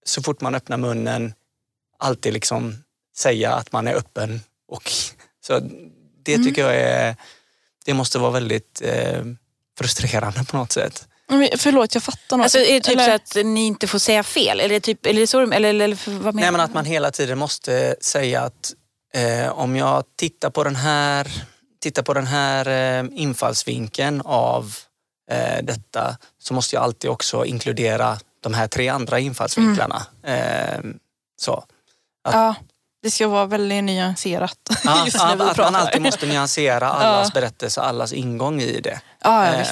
[0.08, 1.34] så fort man öppnar munnen
[1.98, 2.84] alltid liksom
[3.16, 4.40] säga att man är öppen.
[4.68, 4.92] Och,
[5.46, 5.60] så
[6.22, 7.16] det tycker jag är,
[7.84, 9.24] det måste vara väldigt eh,
[9.78, 11.08] frustrerande på något sätt.
[11.28, 12.44] Men Förlåt, jag fattar något.
[12.44, 14.60] Alltså, är det typ Eller- så att ni inte får säga fel?
[14.60, 17.38] Eller, typ, eller, så, eller, eller, eller vad menar Nej men att man hela tiden
[17.38, 18.74] måste säga att
[19.14, 21.28] eh, om jag tittar på den här,
[21.80, 24.74] tittar på den här eh, infallsvinkeln av
[25.30, 30.06] eh, detta så måste jag alltid också inkludera de här tre andra infallsvinklarna.
[30.22, 30.78] Eh,
[31.40, 31.64] så.
[32.32, 32.54] Ja,
[33.02, 37.40] det ska vara väldigt nyanserat Ja, just vi att man alltid måste nyansera allas Ja.
[37.40, 39.00] berättelse, allas ingång i det.
[39.22, 39.66] ja, ja, Eh.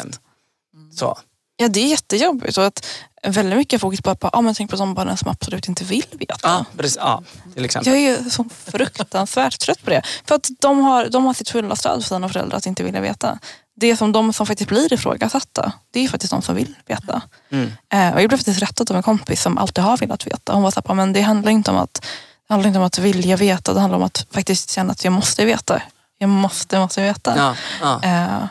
[0.95, 1.19] Så.
[1.57, 2.59] ja, det är jättejobbigt.
[2.59, 2.87] Och att
[3.27, 6.07] väldigt mycket fokus bara på, ja, men tänk på de barnen som absolut inte vill
[6.13, 6.37] veta.
[6.43, 6.97] Ja, precis.
[7.01, 7.23] Ja,
[7.55, 7.93] till exempel.
[7.93, 10.03] Jag är så fruktansvärt trött på det.
[10.25, 13.01] För att de har, de har sitt fulla stöd för sina föräldrar att inte vilja
[13.01, 13.39] veta.
[13.77, 17.23] Det som de som faktiskt blir ifrågasatta, det är faktiskt de som vill veta.
[17.51, 17.73] Mm.
[17.93, 20.53] Eh, och jag blev faktiskt rättad av en kompis som alltid har velat veta.
[20.53, 22.07] Hon var så här, men det handlar inte om att
[22.49, 25.13] det handlar inte om att vilja veta, det handlar om att faktiskt känna att jag
[25.13, 25.83] måste veta.
[26.19, 27.35] Jag måste, måste veta.
[27.37, 28.03] Ja, ja.
[28.03, 28.47] Eh,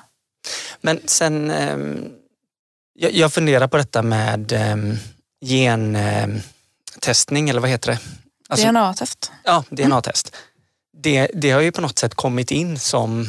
[0.81, 2.05] Men sen, ehm,
[2.93, 4.97] jag, jag funderar på detta med ehm,
[5.45, 7.99] gentestning, eller vad heter det?
[8.49, 9.31] Alltså, DNA-test.
[9.43, 10.35] Ja, DNA-test.
[10.97, 13.27] Det, det har ju på något sätt kommit in som eh,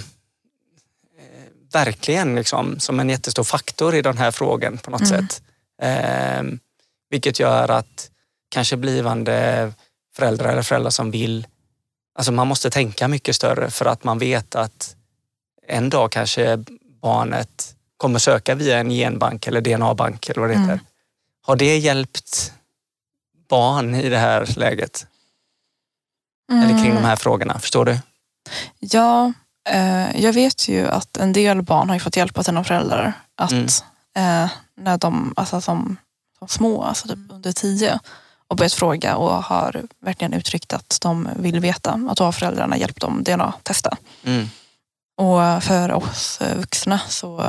[1.74, 5.28] verkligen liksom, som en jättestor faktor i den här frågan på något Mm.
[5.28, 5.42] sätt.
[5.82, 6.58] Ehm,
[7.10, 8.10] vilket gör att
[8.48, 9.72] kanske blivande
[10.16, 11.46] föräldrar eller föräldrar som vill
[12.18, 14.96] Alltså man måste tänka mycket större för att man vet att
[15.66, 16.64] en dag kanske
[17.02, 20.72] barnet kommer söka via en genbank eller DNA-bank eller vad det heter.
[20.72, 20.84] Mm.
[21.42, 22.52] Har det hjälpt
[23.48, 25.06] barn i det här läget?
[26.52, 27.98] Eller kring de här frågorna, förstår du?
[28.78, 29.32] Ja, eh,
[30.14, 33.52] jag vet ju att en del barn har ju fått hjälp av sina föräldrar att
[33.52, 33.66] Mm.
[34.16, 35.96] eh, när de, alltså som,
[36.38, 38.00] som små, alltså typ under tio
[38.48, 42.76] och börjat fråga och har verkligen uttryckt att de vill veta att då har föräldrarna
[42.76, 43.96] hjälpt dem DNA-testa.
[44.24, 44.48] Mm.
[45.16, 47.40] Och för oss eh, vuxna så,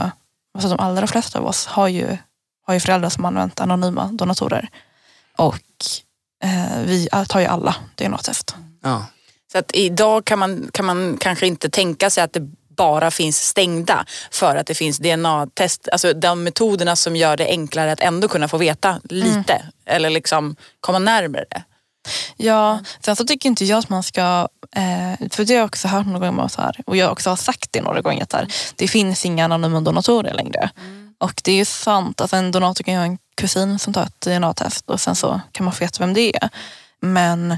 [0.53, 2.17] alltså de allra flesta av oss har ju,
[2.65, 4.69] har ju föräldrar som använt anonyma donatorer.
[5.37, 5.61] Och
[6.43, 8.55] eh, vi tar ju alla DNA-test.
[8.83, 9.05] Ja.
[9.55, 12.39] Så att idag kan man, kan man kanske inte tänka sig att det
[12.77, 17.91] bara finns stängda för att det finns DNA-test, alltså de metoderna som gör det enklare
[17.91, 21.63] att ändå kunna få veta lite eller liksom komma närmare det.
[22.37, 25.87] Ja, sen så tycker inte jag att man ska, eh, för det har jag också
[25.87, 28.47] hört några gånger så här, och jag också har sagt det några gånger, så här,
[28.75, 30.69] det finns inga anonyma donatorer längre.
[31.17, 34.03] Och det är ju sant, att en donator kan ju ha en kusin som tar
[34.03, 36.49] ett DNA-test och sen så kan man få veta vem det är.
[36.99, 37.57] Men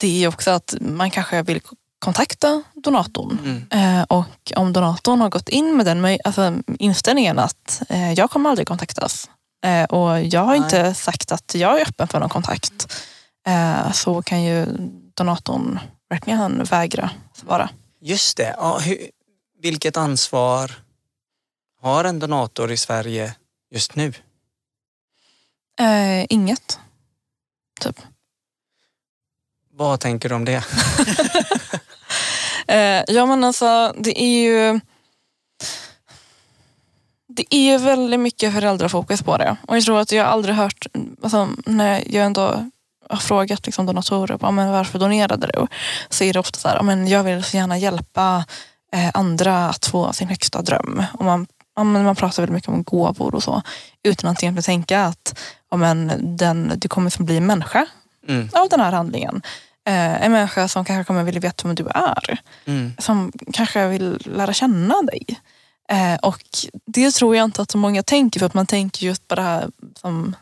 [0.00, 1.60] det är också att man kanske vill
[1.98, 3.38] kontakta donatorn.
[3.44, 3.98] Mm.
[3.98, 8.50] Eh, och om donatorn har gått in med den alltså, inställningen att eh, jag kommer
[8.50, 9.30] aldrig kontaktas
[9.64, 10.58] eh, och jag har Nej.
[10.58, 12.96] inte sagt att jag är öppen för någon kontakt
[13.92, 14.66] så kan ju
[15.14, 15.78] donatorn
[16.10, 17.70] verkligen vägra svara.
[18.00, 18.54] Just det.
[18.58, 19.10] Ja, hur,
[19.62, 20.72] vilket ansvar
[21.82, 23.34] har en donator i Sverige
[23.70, 24.12] just nu?
[25.78, 26.78] Eh, inget.
[27.80, 28.00] Typ.
[29.80, 30.64] Vad tänker du om det?
[32.66, 34.80] Eh, ja men alltså det är ju
[37.28, 39.56] det är ju väldigt mycket föräldrafokus på det.
[39.68, 40.86] Och jag tror att jag aldrig hört,
[41.22, 42.70] alltså, när jag ändå
[43.08, 45.66] har frågat liksom, donatorer på, men varför donerade du?
[46.08, 48.44] Så är det ofta så här, "Ja, men jag vill så gärna hjälpa
[48.92, 51.04] eh, andra att få sin högsta dröm.
[51.12, 53.62] Och man, men man pratar väldigt mycket om gåvor och så
[54.02, 55.38] utan att egentligen tänka att
[55.76, 57.86] men den, du kommer som bli människa
[58.28, 58.48] Mm.
[58.52, 59.42] av den här handlingen.
[59.90, 62.92] Eh, en människa som kanske kommer vilja veta vem du är Mm.
[62.98, 65.26] som kanske vill lära känna dig.
[65.88, 66.42] Eh, och
[66.86, 69.42] det tror jag inte att så många tänker för att man tänker just på det
[69.42, 69.70] här
[70.00, 70.36] som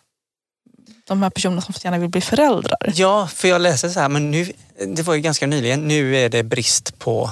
[1.04, 2.92] de här personerna som så gärna vill bli föräldrar.
[2.94, 4.52] Ja, för jag läste så här, men nu,
[4.96, 7.30] det var ju ganska nyligen, nu är det brist på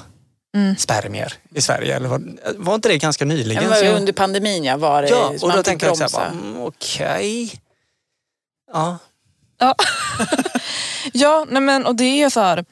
[0.55, 0.77] Mm.
[0.77, 1.97] spermier i Sverige.
[1.97, 2.23] Eller var,
[2.57, 3.63] var inte det ganska nyligen?
[3.63, 6.31] Det var ju under pandemin ja, var det ja, och då tänker jag så här,
[6.31, 7.53] mm, okej.
[9.59, 9.75] Ja,
[11.13, 12.65] Ja, nej men, och det är ju så här.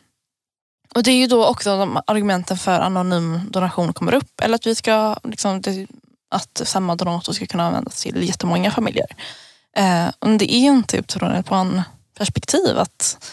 [0.94, 4.40] Och det är ju då också de argumenten för anonym donation kommer upp.
[4.42, 5.86] Eller att vi ska, liksom, det,
[6.30, 9.06] att samma donator ska kunna användas till jättemånga familjer.
[9.76, 13.28] Eh, och det är ju inte utifrån typ, ett barnperspektiv att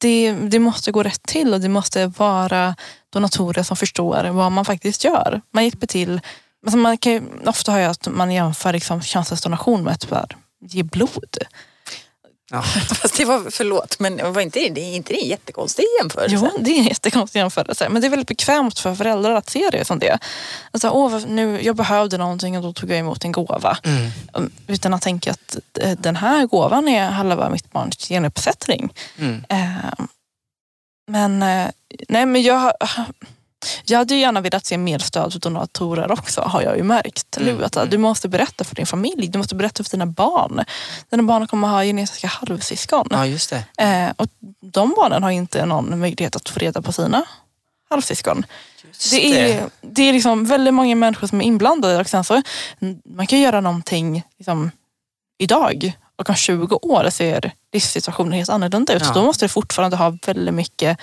[0.00, 2.76] det, det måste gå rätt till och det måste vara
[3.10, 5.40] donatorer som förstår vad man faktiskt gör.
[5.50, 6.20] Man hjälper till.
[6.66, 11.36] Alltså man kan ofta hör jag att man jämför liksom könsdonation med att ge blod
[12.50, 12.62] ja.
[13.02, 16.36] Fast det var, förlåt, men var inte det, är inte det en jättekonstig jämförelse?
[16.36, 17.88] Jo, det är en jättekonstig jämförelse.
[17.88, 20.18] Men det är väldigt bekvämt för föräldrar att se det som det.
[20.70, 23.78] Alltså, åh, nu, jag behövde någonting och då tog jag emot en gåva.
[23.84, 24.10] Mm.
[24.32, 28.92] Um, Utan att tänka att eh, den här gåvan är halva mitt barns genuppsättning.
[29.18, 29.44] Mm.
[29.48, 30.06] Eh,
[31.10, 31.38] men,
[32.08, 32.72] nej, men jag,
[33.84, 37.36] jag hade ju gärna velat se mer stöd för donatorer också har jag ju märkt.
[37.36, 37.90] Mm, Nu, att, mm.
[37.90, 40.64] Du måste berätta för din familj, du måste berätta för dina barn.
[41.10, 43.08] Dina barn kommer ha genetiska halvsyskon.
[43.10, 43.84] ja, just det.
[43.84, 44.26] Eh, och
[44.60, 47.24] de barnen har inte någon möjlighet att få reda på sina
[47.90, 48.46] halvsyskon.
[48.84, 52.42] Just Det är, det är liksom väldigt många människor som är inblandade och sen så
[53.04, 54.70] man kan göra någonting liksom,
[55.38, 59.02] idag och om 20 år ser livssituationen helt annorlunda ut.
[59.02, 59.08] Ja.
[59.08, 60.98] Så då måste du fortfarande ha väldigt mycket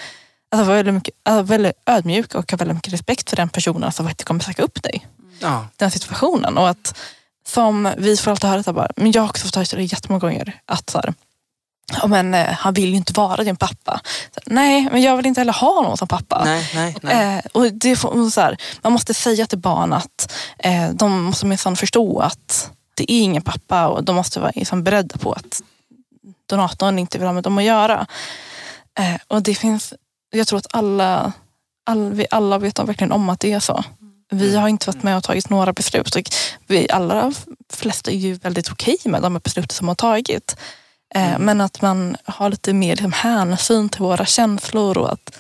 [0.54, 4.08] Alltså väldigt, mycket, alltså väldigt ödmjuk och ha väldigt mycket respekt för den personen som
[4.08, 5.08] faktiskt kommer söka upp dig.
[5.40, 5.68] Ja.
[5.78, 6.58] Den situationen.
[6.58, 7.00] Och att
[7.48, 10.20] som vi får alltid höra, här bara, men jag har också fått höra det jättemånga
[10.20, 11.14] gånger, att så här,
[12.02, 14.02] ja, men, eh, han vill ju inte vara din pappa.
[14.36, 16.44] Så, Nej, men jag vill inte heller ha någon som pappa.
[16.46, 17.38] Nej, nej, nej.
[17.38, 21.46] Eh, och det får, så här, man måste säga till barn att eh, de måste
[21.46, 25.62] minsann förstå att det är ingen pappa och de måste vara liksom, beredda på att
[26.46, 28.08] donatorn inte vill ha med dem att göra.
[29.00, 29.94] Eh, och det finns,
[30.38, 31.34] jag tror att alla,
[31.86, 33.84] all, vi alla vet om, verkligen om att det är så.
[34.32, 36.24] Vi har inte varit med och tagit några beslut och
[36.68, 37.34] vi allra
[37.74, 40.56] flesta är ju väldigt okej med de här besluten som har tagit.
[41.16, 45.38] Eh, Men att man har lite mer liksom, hänsyn till våra känslor och att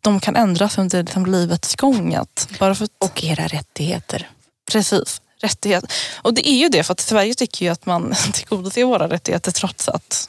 [0.00, 2.14] de kan ändras under liksom, livets gång.
[2.14, 4.28] Att bara för att, Och era rättigheter.
[4.72, 5.84] precis, rättighet.
[6.22, 9.52] Och det är ju det, för att Sverige tycker ju att man tillgodoser våra rättigheter
[9.52, 10.28] trots att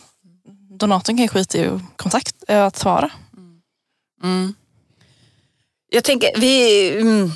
[0.79, 3.11] donatorn kan skita i kontakt, att svara.
[4.23, 4.53] Mm.
[5.89, 6.89] Jag tänker, vi...
[6.99, 7.31] Mm.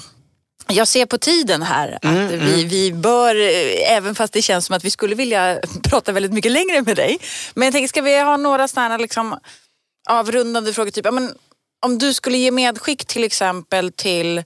[0.67, 4.65] Jag ser på tiden här att Mm, vi, vi bör, eh, även fast det känns
[4.65, 7.17] som att vi skulle vilja prata väldigt mycket längre med dig.
[7.53, 9.39] Men jag tänker, ska vi ha några sådana liksom
[10.09, 10.91] avrundande frågor?
[10.91, 11.36] Typ, ja, men,
[11.86, 14.43] om du skulle ge medskick till exempel till,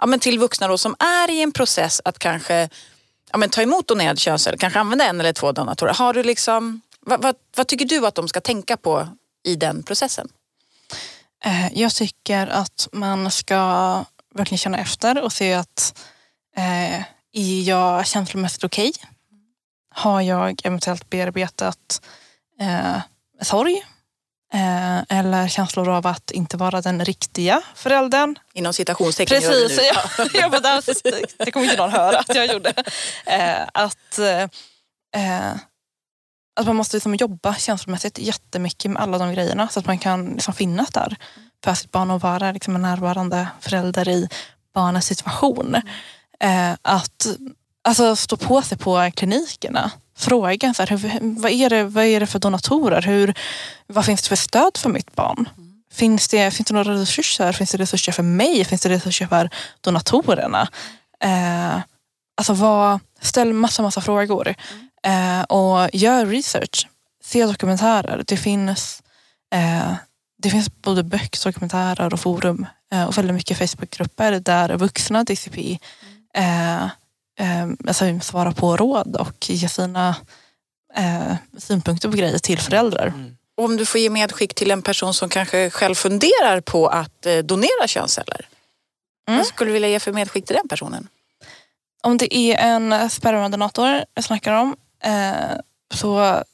[0.00, 2.68] ja, men till vuxna då, som är i en process att kanske
[3.32, 5.94] ja, men, ta emot donerad könscell, kanske använda en eller två donatorer.
[5.94, 9.08] Har du liksom, vad, vad, vad tycker du att de ska tänka på
[9.44, 10.28] i den processen?
[11.44, 13.56] Eh, Jag tycker att man ska
[14.34, 15.98] verkligen känna efter och se att
[16.56, 17.00] eh,
[17.32, 18.92] är jag känslomässigt okej?
[19.94, 22.02] Har jag eventuellt bearbetat
[22.60, 23.00] eh,
[23.42, 23.82] sorg?
[24.54, 28.38] Eh, eller känslor av att inte vara den riktiga föräldern?
[28.54, 30.38] Inom citationstecken gör du Precis, nu.
[30.40, 32.72] ja, där, det kommer inte någon höra att jag gjorde.
[33.26, 34.18] Eh, att,
[36.60, 40.30] att man måste liksom jobba känslomässigt jättemycket med alla de grejerna så att man kan
[40.30, 41.16] liksom finnas där
[41.64, 44.28] för sitt barn och vara liksom en närvarande förälder i
[44.74, 45.74] barnets situation.
[46.40, 47.26] Eh, att
[47.84, 49.90] alltså, stå på sig på klinikerna.
[50.16, 53.02] Fråga så här, hur, vad, är det, vad är det för donatorer?
[53.02, 53.34] Hur,
[53.86, 55.48] vad finns det för stöd för mitt barn?
[55.92, 57.52] Finns det, finns det några resurser?
[57.52, 58.64] Finns det resurser för mig?
[58.64, 59.50] Finns det resurser för
[59.80, 60.68] donatorerna?
[61.24, 61.80] Eh,
[62.36, 64.54] alltså vad, ställ massa, massa frågor.
[65.06, 66.88] Eh, och gör research.
[67.24, 68.24] Se dokumentärer.
[68.26, 69.02] Det finns,
[69.54, 69.94] eh,
[70.42, 75.78] det finns både böcker, dokumentärer och forum eh, och väldigt mycket Facebookgrupper där vuxna DCP
[76.34, 76.84] eh,
[77.38, 80.16] eh, alltså svarar på råd och ger sina
[80.96, 83.06] eh, synpunkter på grejer till föräldrar.
[83.06, 83.36] Mm.
[83.56, 87.86] Om du får ge medskick till en person som kanske själv funderar på att donera
[87.86, 88.48] könsceller.
[89.28, 89.38] Mm.
[89.38, 91.08] Vad skulle du vilja ge för medskick till den personen?
[92.02, 94.76] Om det är en spermadonator jag snackar om
[95.94, 96.44] så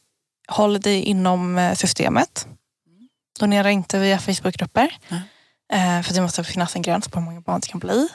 [0.49, 2.49] håll dig inom eh, systemet.
[3.39, 4.99] Donera inte via Facebookgrupper.
[5.73, 8.09] Eh, för det måste finnas en gräns på hur många barn det kan bli.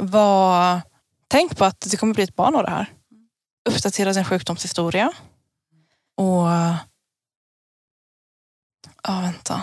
[0.00, 0.80] Var,
[1.28, 2.92] tänk på att det kommer bli ett barn av det här.
[3.68, 5.12] Uppdatera din sjukdomshistoria.
[6.16, 6.48] Och...
[9.02, 9.62] Ja, vänta.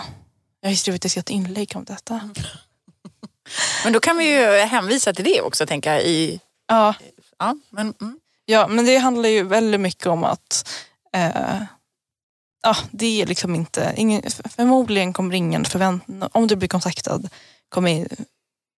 [0.60, 2.20] Jag har skrivit ett inlägg om detta.
[3.84, 6.40] Men då kan vi ju hänvisa till det också tänka jag, i...
[6.66, 6.94] Ja,
[7.38, 8.20] Ja, men, mm.
[8.50, 10.68] Ja, men det handlar ju väldigt mycket om att
[11.14, 11.62] eh,
[12.62, 17.28] ja, det är liksom inte, ingen, förmodligen kommer ingen förvänta om du blir kontaktad,
[17.68, 18.08] kommer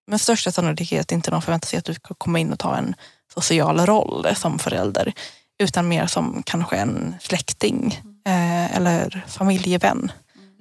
[0.07, 2.95] med största sannolikhet inte någon förvänta sig att du ska komma in och ta en
[3.35, 5.13] social roll som förälder,
[5.63, 10.13] utan mer som kanske en släkting eh, eller familjevän.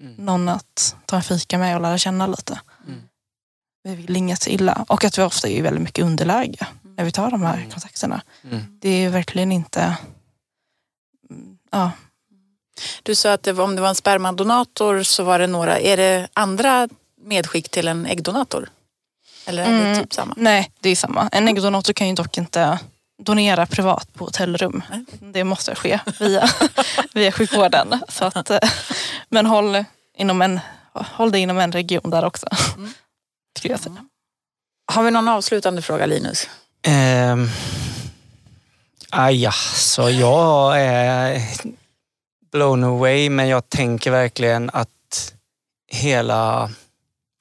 [0.01, 0.13] Mm.
[0.13, 2.59] Någon att ta en fika med och lära känna lite.
[2.87, 3.01] Mm.
[3.83, 4.85] Vi vill inget illa.
[4.87, 6.67] Och att vi ofta är i väldigt mycket underläge
[6.99, 7.69] när vi tar de här Mm.
[7.71, 8.21] kontakterna.
[8.43, 8.79] Mm.
[8.81, 9.97] Det är verkligen inte...
[11.29, 11.91] mm, Ja,
[13.03, 15.79] Du sa att det var, om det var en spermadonator så var det några.
[15.79, 16.89] Är det andra
[17.21, 18.69] medskick till en äggdonator?
[19.45, 19.99] Eller är det Mm.
[20.03, 20.33] typ samma?
[20.37, 21.29] nej, det är samma.
[21.31, 22.79] En äggdonator kan ju dock inte
[23.23, 24.83] donera privat på hotellrum.
[24.89, 25.05] Nej.
[25.33, 26.49] Det måste ske via,
[27.13, 27.99] via sjukvården.
[28.09, 28.59] Så att, eh,
[29.29, 29.83] men håll,
[30.17, 30.59] inom en,
[30.93, 32.47] håll dig inom en region där också.
[32.77, 32.93] Mm.
[33.57, 34.05] Skulle jag säga.
[34.91, 36.49] Har vi någon avslutande fråga Linus?
[36.83, 37.47] Ehm,
[39.09, 41.41] aj, så jag är
[42.51, 45.33] blown away men jag tänker verkligen att
[45.91, 46.71] hela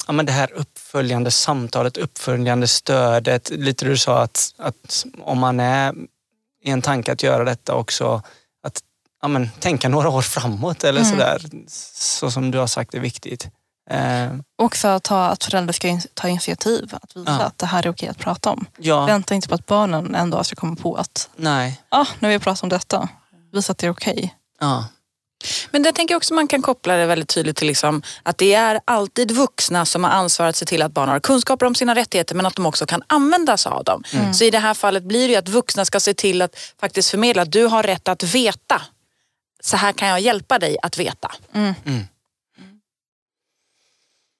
[0.07, 3.51] ja, men det här uppföljande samtalet, uppföljande stödet.
[3.51, 5.95] Lite du sa att, att om man är
[6.65, 8.23] i en tanke att göra detta också,
[8.63, 8.81] att
[9.23, 11.11] ja, men, tänka några år framåt eller Mm.
[11.11, 11.43] sådär.
[11.69, 13.49] Så som du har sagt är viktigt.
[13.91, 16.95] Ehm, Också att, ta, att föräldrar ska in, ta initiativ.
[17.03, 17.41] Att visa Ja.
[17.45, 18.67] att det här är okej att prata om.
[18.79, 21.81] ja, Vänta inte på att barnen en dag ska komma på att nej.
[21.89, 23.09] ah, nu har vi pratat om detta.
[23.53, 24.35] Visa att det är okej.
[24.61, 24.85] Ja.
[25.71, 28.55] Men det tänker jag också man kan koppla det väldigt tydligt till liksom att det
[28.55, 31.95] är alltid vuxna som har ansvar att se till att barn har kunskaper om sina
[31.95, 34.03] rättigheter men att de också kan använda sig av dem.
[34.13, 34.35] Mm.
[34.35, 37.11] Så i det här fallet blir det ju att vuxna ska se till att faktiskt
[37.11, 38.83] förmedla att du har rätt att veta.
[39.63, 41.33] Så här kan jag hjälpa dig att veta.
[41.53, 41.75] Mm.
[41.85, 42.05] Mm.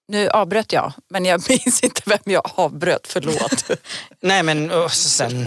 [0.09, 3.07] Nu avbröt jag, men jag minns inte vem jag avbröt.
[3.07, 3.71] Förlåt.
[4.21, 5.47] Nej men och sen,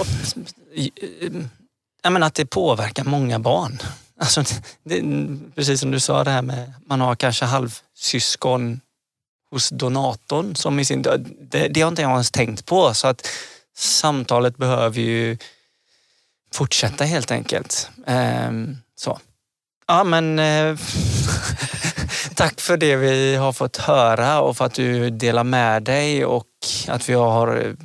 [1.22, 1.50] um,
[2.02, 3.82] jag menar att det påverkar många barn.
[4.20, 4.44] Alltså,
[4.84, 5.04] det,
[5.56, 8.82] precis som du sa det här med man har kanske halvsyskon
[9.52, 11.02] hos donatorn som i sin.
[11.02, 13.28] Det, det har inte jag ens tänkt på så att
[13.78, 15.38] samtalet behöver ju
[16.54, 17.90] fortsätta helt enkelt.
[18.08, 19.20] Ehm, så.
[19.88, 20.78] Ja men eh,
[22.36, 26.48] tack för det vi har fått höra och för att du delar med dig och
[26.88, 27.76] att vi har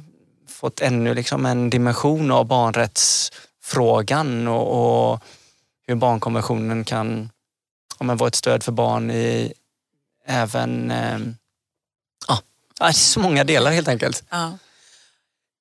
[0.48, 5.20] fått ännu liksom en dimension av barnrättsfrågan och, och
[5.86, 7.30] hur barnkonventionen kan
[7.98, 9.52] ja, vara ett stöd för barn i
[10.26, 11.18] även eh,
[12.78, 14.24] Ja, så många delar helt enkelt.
[14.30, 14.58] Ja.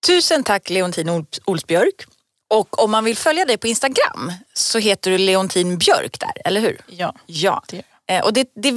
[0.07, 2.05] Tusen tack Leontin Ols- Olsbjörk.
[2.49, 6.61] Och om man vill följa dig på Instagram så heter du Leontin Björk där, eller
[6.61, 6.81] hur?
[6.87, 7.63] Ja, Ja.
[7.67, 8.71] det gör Eh, Och det, det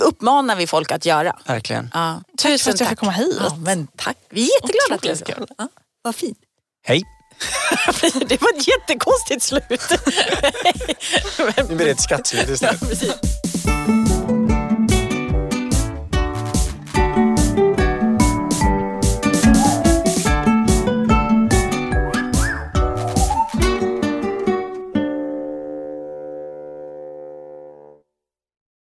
[0.00, 1.36] uppmanar vi folk att göra.
[1.46, 1.90] Verkligen.
[1.94, 2.22] Ja.
[2.38, 3.36] Tack för att jag fick komma hit.
[3.40, 4.16] Ja, men tack.
[4.30, 5.46] Vi är jätteglada att du är.
[5.58, 5.68] Ja,
[6.02, 6.38] Vad fint.
[6.86, 7.02] Hej!
[8.28, 9.62] Det var ett jättekonstigt slut.
[11.68, 14.13] Nu blir det ett skrattljud istället.